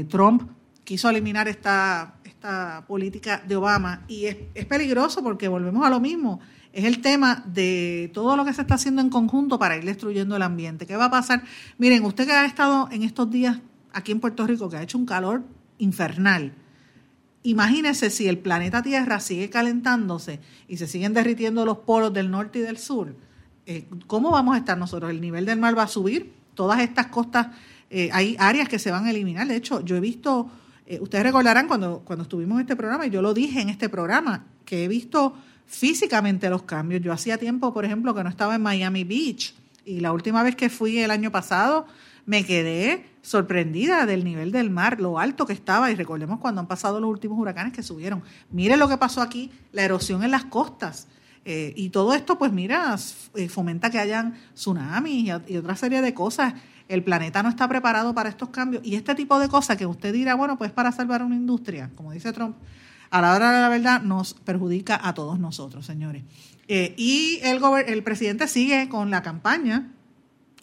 [0.08, 0.48] Trump
[0.84, 4.04] quiso eliminar esta, esta política de Obama.
[4.06, 6.40] Y es, es peligroso porque volvemos a lo mismo.
[6.76, 10.36] Es el tema de todo lo que se está haciendo en conjunto para ir destruyendo
[10.36, 10.86] el ambiente.
[10.86, 11.42] ¿Qué va a pasar?
[11.78, 13.58] Miren, usted que ha estado en estos días
[13.92, 15.42] aquí en Puerto Rico, que ha hecho un calor
[15.78, 16.52] infernal
[17.46, 22.58] Imagínese si el planeta Tierra sigue calentándose y se siguen derritiendo los polos del norte
[22.58, 23.14] y del sur.
[23.66, 25.12] Eh, ¿Cómo vamos a estar nosotros?
[25.12, 26.32] ¿El nivel del mar va a subir?
[26.54, 27.46] Todas estas costas,
[27.88, 29.46] eh, hay áreas que se van a eliminar.
[29.46, 30.50] De hecho, yo he visto,
[30.86, 33.88] eh, ustedes recordarán cuando, cuando estuvimos en este programa, y yo lo dije en este
[33.88, 35.36] programa, que he visto
[35.66, 37.02] físicamente los cambios.
[37.02, 39.54] Yo hacía tiempo, por ejemplo, que no estaba en Miami Beach.
[39.84, 41.86] Y la última vez que fui el año pasado,
[42.24, 46.66] me quedé sorprendida del nivel del mar, lo alto que estaba, y recordemos cuando han
[46.66, 48.22] pasado los últimos huracanes que subieron.
[48.50, 51.08] Mire lo que pasó aquí, la erosión en las costas.
[51.44, 52.96] Eh, y todo esto, pues mira,
[53.34, 56.54] eh, fomenta que hayan tsunamis y, otra serie de cosas.
[56.88, 58.84] El planeta no está preparado para estos cambios.
[58.84, 62.10] Y este tipo de cosas que usted dirá, bueno, pues para salvar una industria, como
[62.10, 62.56] dice Trump,
[63.10, 66.22] a la hora de la verdad nos perjudica a todos nosotros, señores.
[66.68, 69.92] Eh, y el, el presidente sigue con la campaña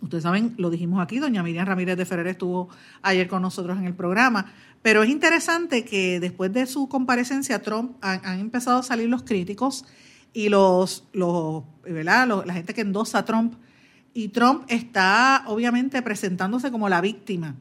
[0.04, 2.68] Ustedes saben, lo dijimos aquí, doña Miriam Ramírez de Ferrer estuvo
[3.02, 7.96] ayer con nosotros en el programa, pero es interesante que después de su comparecencia, Trump
[8.02, 9.86] han, empezado a salir los críticos
[10.34, 12.44] y los, los, ¿verdad?
[12.46, 13.54] la gente que endosa a Trump,
[14.14, 17.56] y Trump está obviamente presentándose como la víctima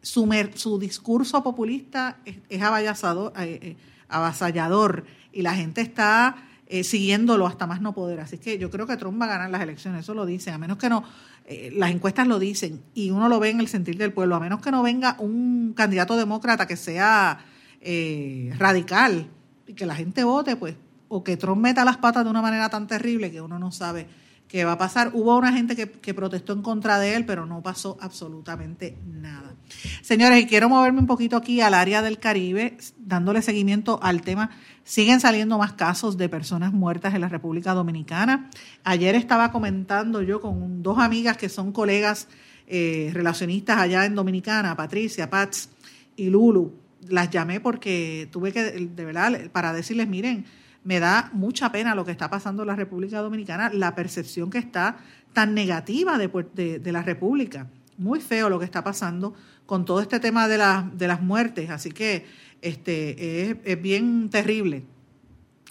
[0.00, 3.76] su, su discurso populista es, es
[4.08, 6.36] avasallador y la gente está
[6.66, 8.20] eh, siguiéndolo hasta más no poder.
[8.20, 10.58] Así que yo creo que Trump va a ganar las elecciones, eso lo dicen, a
[10.58, 11.02] menos que no,
[11.46, 14.40] eh, las encuestas lo dicen y uno lo ve en el sentir del pueblo, a
[14.40, 17.38] menos que no venga un candidato demócrata que sea
[17.80, 19.28] eh, radical
[19.66, 20.76] y que la gente vote, pues,
[21.08, 24.06] o que Trump meta las patas de una manera tan terrible que uno no sabe
[24.48, 25.10] qué va a pasar.
[25.14, 29.54] Hubo una gente que, que protestó en contra de él, pero no pasó absolutamente nada.
[30.02, 34.50] Señores, y quiero moverme un poquito aquí al área del Caribe, dándole seguimiento al tema
[34.88, 38.48] Siguen saliendo más casos de personas muertas en la República Dominicana.
[38.84, 42.26] Ayer estaba comentando yo con dos amigas que son colegas
[42.66, 45.68] eh, relacionistas allá en Dominicana, Patricia, Pats
[46.16, 46.72] y Lulu.
[47.06, 50.46] Las llamé porque tuve que, de verdad, para decirles, miren,
[50.88, 54.56] me da mucha pena lo que está pasando en la República Dominicana, la percepción que
[54.56, 54.96] está
[55.34, 57.66] tan negativa de, de, la República.
[57.98, 59.34] Muy feo lo que está pasando
[59.66, 60.56] con todo este tema de,
[60.94, 61.68] de las muertes.
[61.68, 62.24] Así que
[62.62, 64.86] este, es, bien terrible.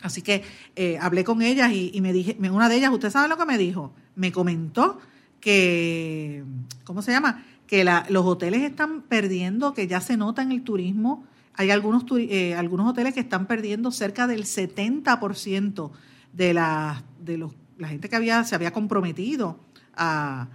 [0.03, 0.43] Así que
[0.75, 3.57] eh, hablé con ellas y, me dije, una de ellas, ¿usted sabe lo que me
[3.57, 3.95] dijo?
[4.15, 4.99] Me comentó
[5.39, 6.43] que,
[6.83, 7.43] ¿cómo se llama?
[7.65, 11.25] Que los hoteles están perdiendo, que ya se nota en el turismo.
[11.57, 15.91] Hay algunos, eh, algunos hoteles que están perdiendo cerca del 70%
[16.31, 19.59] de, la, de los, la gente que había, se había comprometido
[19.95, 20.47] a,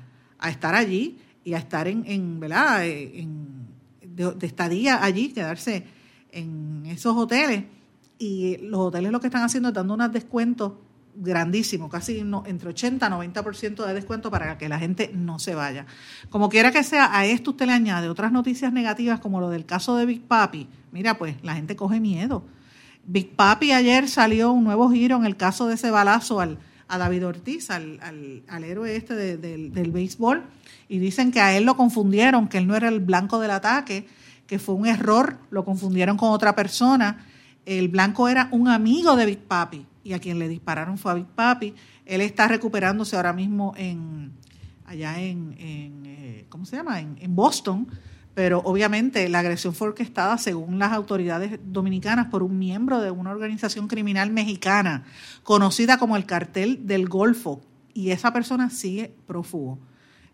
[0.48, 2.86] estar allí y a estar en, en ¿verdad?
[2.86, 3.66] Eh, en,
[4.00, 5.84] de estadía allí, quedarse
[6.30, 7.64] en esos hoteles
[8.18, 10.74] y los hoteles lo que están haciendo es dando unos descuentos
[11.14, 15.86] grandísimos, casi entre 80 y 90% de descuento para que la gente no se vaya.
[16.30, 19.66] Como quiera que sea, a esto usted le añade otras noticias negativas como lo del
[19.66, 20.68] caso de Big Papi.
[20.90, 22.44] Mira, pues la gente coge miedo.
[23.04, 26.58] Big Papi ayer salió un nuevo giro en el caso de ese balazo al,
[26.88, 28.00] a David Ortiz, al,
[28.48, 30.44] al, héroe este del, del béisbol,
[30.88, 34.06] y dicen que a él lo confundieron, que él no era el blanco del ataque,
[34.46, 37.26] que fue un error, lo confundieron con otra persona.
[37.66, 41.14] El blanco era un amigo de Big Papi y a quien le dispararon fue a
[41.14, 41.74] Big Papi.
[42.07, 44.32] Él está recuperándose ahora mismo en
[44.84, 47.00] allá en, eh, ¿cómo se llama?
[47.00, 47.88] En, Boston,
[48.34, 53.30] pero obviamente la agresión fue orquestada, según las autoridades dominicanas, por un miembro de una
[53.30, 55.05] organización criminal mexicana
[55.42, 57.62] conocida como el Cartel del Golfo,
[57.94, 59.78] y esa persona sigue prófugo.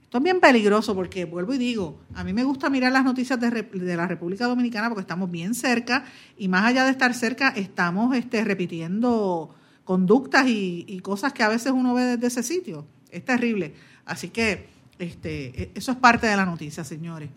[0.08, 3.38] Esto es bien peligroso porque, vuelvo y digo, a mí me gusta mirar las noticias
[3.38, 6.06] de, la República Dominicana porque estamos bien cerca
[6.38, 9.54] y más allá de estar cerca, estamos este, repitiendo
[9.84, 12.86] conductas y, cosas que a veces uno ve desde ese sitio.
[13.10, 13.74] Es terrible.
[14.06, 17.28] Así que este, e, eso es parte de la noticia, señores.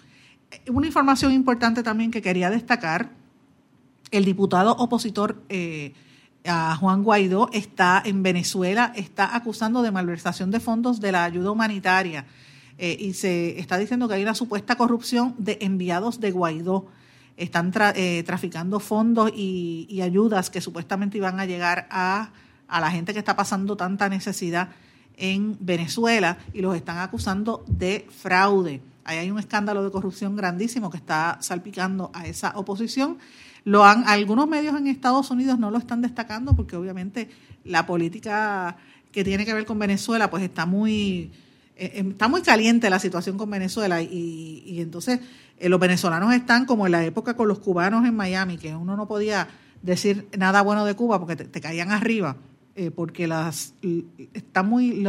[0.69, 3.11] Una información importante también que quería destacar,
[4.11, 5.91] el diputado opositor eh,
[6.45, 11.51] a Juan Guaidó está en Venezuela, está acusando de malversación de fondos de la ayuda
[11.51, 12.25] humanitaria
[12.83, 16.87] eh, y se está diciendo que hay una supuesta corrupción de enviados de Guaidó.
[17.37, 22.31] Están eh, traficando fondos y, ayudas que supuestamente iban a llegar a,
[22.67, 24.69] a la gente que está pasando tanta necesidad
[25.15, 28.81] en Venezuela y los están acusando de fraude.
[29.03, 33.19] Ahí hay un escándalo de corrupción grandísimo que está salpicando a esa oposición.
[33.63, 37.29] Lo han, algunos medios en Estados Unidos no lo están destacando porque obviamente
[37.63, 38.77] la política
[39.11, 41.31] que tiene que ver con Venezuela pues está muy
[41.81, 45.19] eh, eh, está muy caliente la situación con Venezuela y, entonces
[45.57, 48.95] eh, los venezolanos están como en la época con los cubanos en Miami, que uno
[48.95, 49.47] no podía
[49.81, 52.37] decir nada bueno de Cuba porque te, caían arriba,
[52.95, 53.73] porque las
[54.33, 55.03] está muy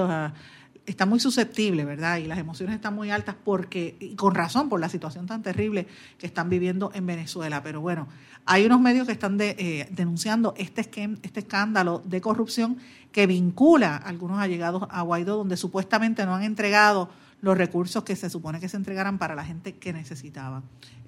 [0.87, 2.18] está muy susceptible, ¿verdad?
[2.18, 5.87] Y las emociones están muy altas porque, y con razón, por la situación tan terrible
[6.18, 7.62] que están viviendo en Venezuela.
[7.62, 8.09] Pero bueno,
[8.45, 12.78] hay unos medios que están denunciando este, este escándalo de corrupción
[13.12, 17.11] que vincula a algunos allegados a Guaidó, donde supuestamente no han entregado
[17.43, 20.62] los recursos que se supone que se entregaran para la gente que necesitaba,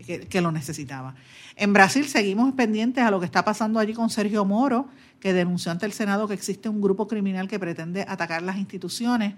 [0.05, 1.15] que, lo necesitaba.
[1.55, 4.89] En Brasil seguimos pendientes a lo que está pasando allí con Sergio Moro,
[5.21, 9.35] que denunció ante el Senado que existe un grupo criminal que pretende atacar las instituciones.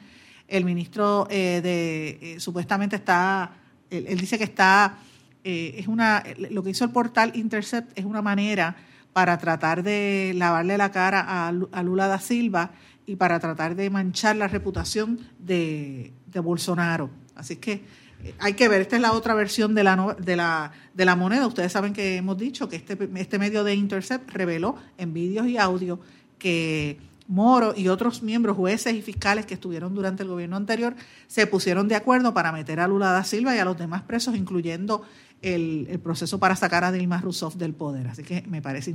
[0.49, 3.53] El ministro eh, de eh, supuestamente está,
[3.91, 4.99] él, dice que está,
[5.45, 8.77] eh, es una, lo que hizo el portal Intercept es una manera
[9.17, 12.73] para tratar de lavarle la cara a, Lula da Silva
[13.07, 17.09] y para tratar de manchar la reputación de, Bolsonaro.
[17.35, 17.83] Así que
[18.23, 21.17] eh, hay que ver, esta es la otra versión de la, de la, de la
[21.17, 21.47] moneda.
[21.47, 25.57] Ustedes saben que hemos dicho que este, este medio de Intercept reveló en vídeos y
[25.57, 25.99] audio
[26.39, 26.99] que
[27.29, 30.95] Moro y otros miembros, jueces y fiscales que estuvieron durante el gobierno anterior,
[31.27, 34.37] se pusieron de acuerdo para meter a Lula da Silva y a los demás presos,
[34.37, 35.03] incluyendo
[35.43, 38.09] el, proceso para sacar a Dilma Rousseff del poder.
[38.09, 38.91] Así que me parece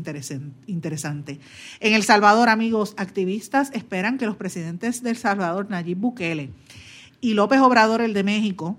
[0.67, 1.39] interesante.
[1.79, 6.51] En El Salvador, amigos, activistas esperan que los presidentes del Salvador, Nayib Bukele
[7.19, 8.77] y López Obrador, el de México,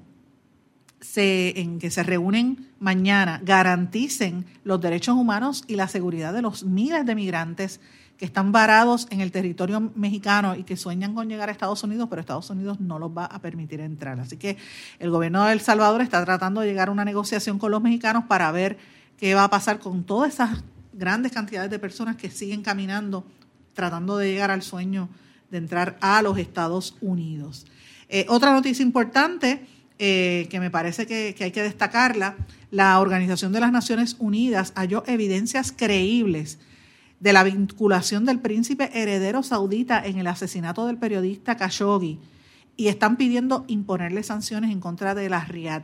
[1.01, 6.65] se, en que se reúnen mañana garanticen los derechos humanos y la seguridad de los
[6.65, 7.81] miles de migrantes
[8.23, 12.07] que están varados en el territorio mexicano y que sueñan con llegar a Estados Unidos,
[12.09, 14.21] pero Estados Unidos no los va a permitir entrar.
[14.21, 14.59] Así que
[15.01, 18.23] el gobierno de El Salvador está tratando de llegar a una negociación con los mexicanos
[18.29, 18.79] para ver
[19.19, 20.63] qué va a pasar con todas esas
[20.93, 23.27] grandes cantidades de personas que siguen caminando
[23.75, 25.09] tratando de llegar al sueño
[25.51, 27.67] de entrar a los Estados Unidos.
[28.09, 29.67] Eh, otra noticia importante
[29.99, 32.37] eh, que me parece que, que hay que destacarla,
[32.71, 36.61] la Organización de las Naciones Unidas halló evidencias creíbles
[37.23, 42.19] de la vinculación del príncipe heredero saudita en el asesinato del periodista Khashoggi
[42.77, 45.83] y están pidiendo imponerle sanciones en contra de la Riad.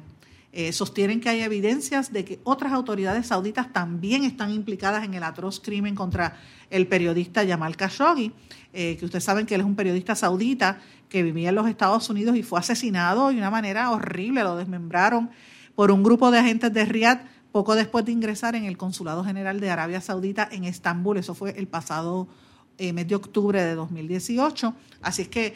[0.53, 5.23] Eh, sostienen que hay evidencias de que otras autoridades sauditas también están implicadas en el
[5.23, 6.37] atroz crimen contra
[6.71, 8.33] el periodista Jamal Khashoggi,
[8.73, 12.11] eh, que ustedes saben que él es un periodista saudita que vivía en los Estados
[12.11, 15.31] Unidos y fue asesinado de una manera horrible, lo desmembraron
[15.77, 17.21] por un grupo de agentes de Riad
[17.53, 21.19] poco después de ingresar en el Consulado General de Arabia Saudita en Estambul.
[21.19, 22.29] Eso fue el pasado
[22.79, 24.75] eh, mes de octubre de 2018.
[25.03, 25.55] Así es que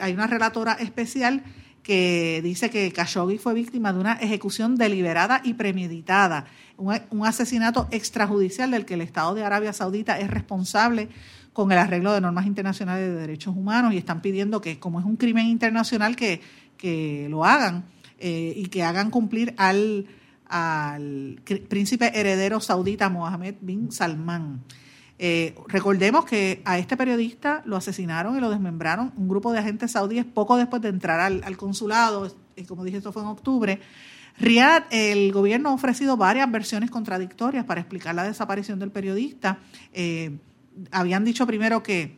[0.00, 1.44] hay una relatora especial
[1.86, 8.72] que dice que Khashoggi fue víctima de una ejecución deliberada y premeditada, un, asesinato extrajudicial
[8.72, 11.08] del que el Estado de Arabia Saudita es responsable
[11.52, 15.06] con el arreglo de normas internacionales de derechos humanos y están pidiendo que, como es
[15.06, 16.40] un crimen internacional, que,
[16.76, 17.84] que lo hagan
[18.18, 20.06] eh, y que hagan cumplir al
[20.48, 24.62] al príncipe heredero saudita Mohammed bin Salman.
[25.18, 29.92] Eh, recordemos que a este periodista lo asesinaron y lo desmembraron un grupo de agentes
[29.92, 33.80] saudíes poco después de entrar al, consulado, y como dije, esto fue en octubre.
[34.38, 39.58] Riyadh, el gobierno ha ofrecido varias versiones contradictorias para explicar la desaparición del periodista.
[39.94, 40.36] Eh,
[40.90, 42.16] habían dicho primero que,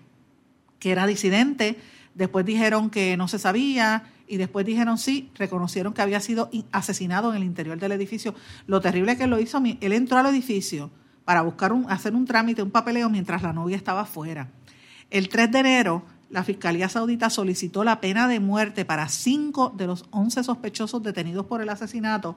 [0.80, 1.78] que era disidente,
[2.14, 7.30] después dijeron que no se sabía, y después dijeron sí, reconocieron que había sido asesinado
[7.30, 8.34] en el interior del edificio.
[8.66, 10.90] Lo terrible que lo hizo, él entró al edificio
[11.24, 14.50] para buscar un, hacer un trámite, un papeleo mientras la novia estaba afuera.
[15.10, 19.86] El 3 de enero, la Fiscalía Saudita solicitó la pena de muerte para cinco de
[19.86, 22.36] los 11 sospechosos detenidos por el asesinato.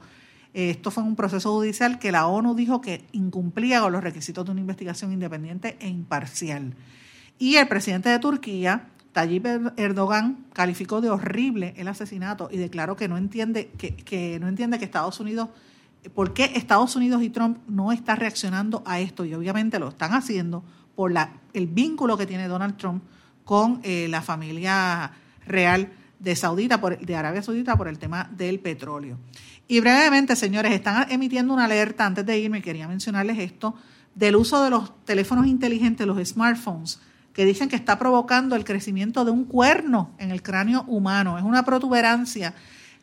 [0.54, 4.52] Esto fue un proceso judicial que la ONU dijo que incumplía con los requisitos de
[4.52, 6.74] una investigación independiente e imparcial.
[7.40, 12.96] Y el presidente de Turquía Tayyip er-, Erdogan calificó de horrible el asesinato y declaró
[12.96, 15.50] que no entiende que, no entiende que Estados Unidos
[16.16, 20.14] por qué Estados Unidos y Trump no está reaccionando a esto y obviamente lo están
[20.14, 20.64] haciendo
[20.96, 23.04] por la, el vínculo que tiene Donald Trump
[23.44, 25.12] con eh, la familia
[25.46, 29.18] real de Saudita por, de Arabia Saudita por el tema del petróleo.
[29.68, 33.76] Y brevemente, señores, están emitiendo una alerta antes de irme, quería mencionarles esto
[34.16, 37.00] del uso de los teléfonos inteligentes, los smartphones
[37.34, 41.38] que dicen que está provocando el crecimiento de un cuerno en el cráneo humano.
[41.38, 42.54] Es una protuberancia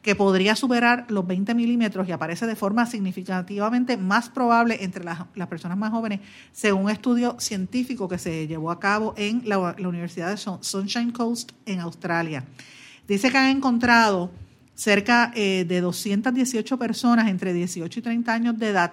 [0.03, 5.27] que podría superar los 20 milímetros y aparece de forma significativamente más probable entre las,
[5.49, 6.21] personas más jóvenes,
[6.53, 11.53] según un estudio científico que se llevó a cabo en la, Universidad de Sunshine Coast
[11.67, 12.45] en Australia.
[13.09, 14.31] Dice que han encontrado
[14.75, 18.93] cerca eh, de 218 personas entre 18 y 30 años de edad.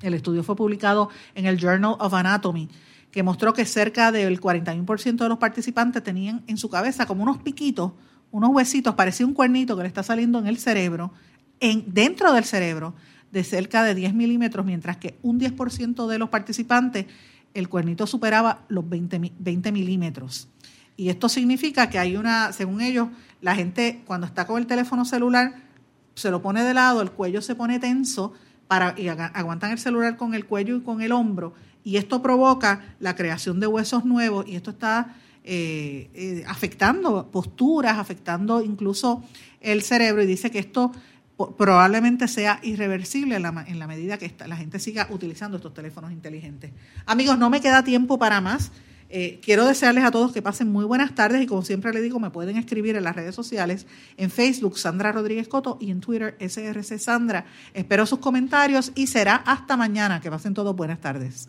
[0.00, 2.68] El estudio fue publicado en el Journal of Anatomy
[3.16, 7.38] que mostró que cerca del 41% de los participantes tenían en su cabeza como unos
[7.38, 7.92] piquitos,
[8.30, 11.14] unos huesitos, parecía un cuernito que le está saliendo en el cerebro,
[11.58, 12.94] en, dentro del cerebro,
[13.32, 17.06] de cerca de 10 milímetros, mientras que un 10% de los participantes,
[17.54, 20.50] el cuernito superaba los 20, 20 milímetros.
[20.94, 23.08] Y esto significa que hay una, según ellos,
[23.40, 25.54] la gente cuando está con el teléfono celular
[26.16, 28.34] se lo pone de lado, el cuello se pone tenso
[28.68, 31.54] para, y aguantan el celular con el cuello y con el hombro
[31.86, 35.14] y esto provoca la creación de huesos nuevos y esto está
[35.44, 39.22] eh, eh, afectando posturas, afectando incluso
[39.60, 40.90] el cerebro y dice que esto
[41.56, 46.10] probablemente sea irreversible en la, en la medida que la gente siga utilizando estos teléfonos
[46.10, 46.72] inteligentes.
[47.06, 48.72] Amigos, no me queda tiempo para más.
[49.08, 52.18] Eh, quiero desearles a todos que pasen muy buenas tardes y como siempre les digo,
[52.18, 56.36] me pueden escribir en las redes sociales, en Facebook Sandra Rodríguez Coto y en Twitter
[56.40, 57.46] SRC Sandra.
[57.74, 60.20] Espero sus comentarios y será hasta mañana.
[60.20, 61.48] Que pasen todos buenas tardes.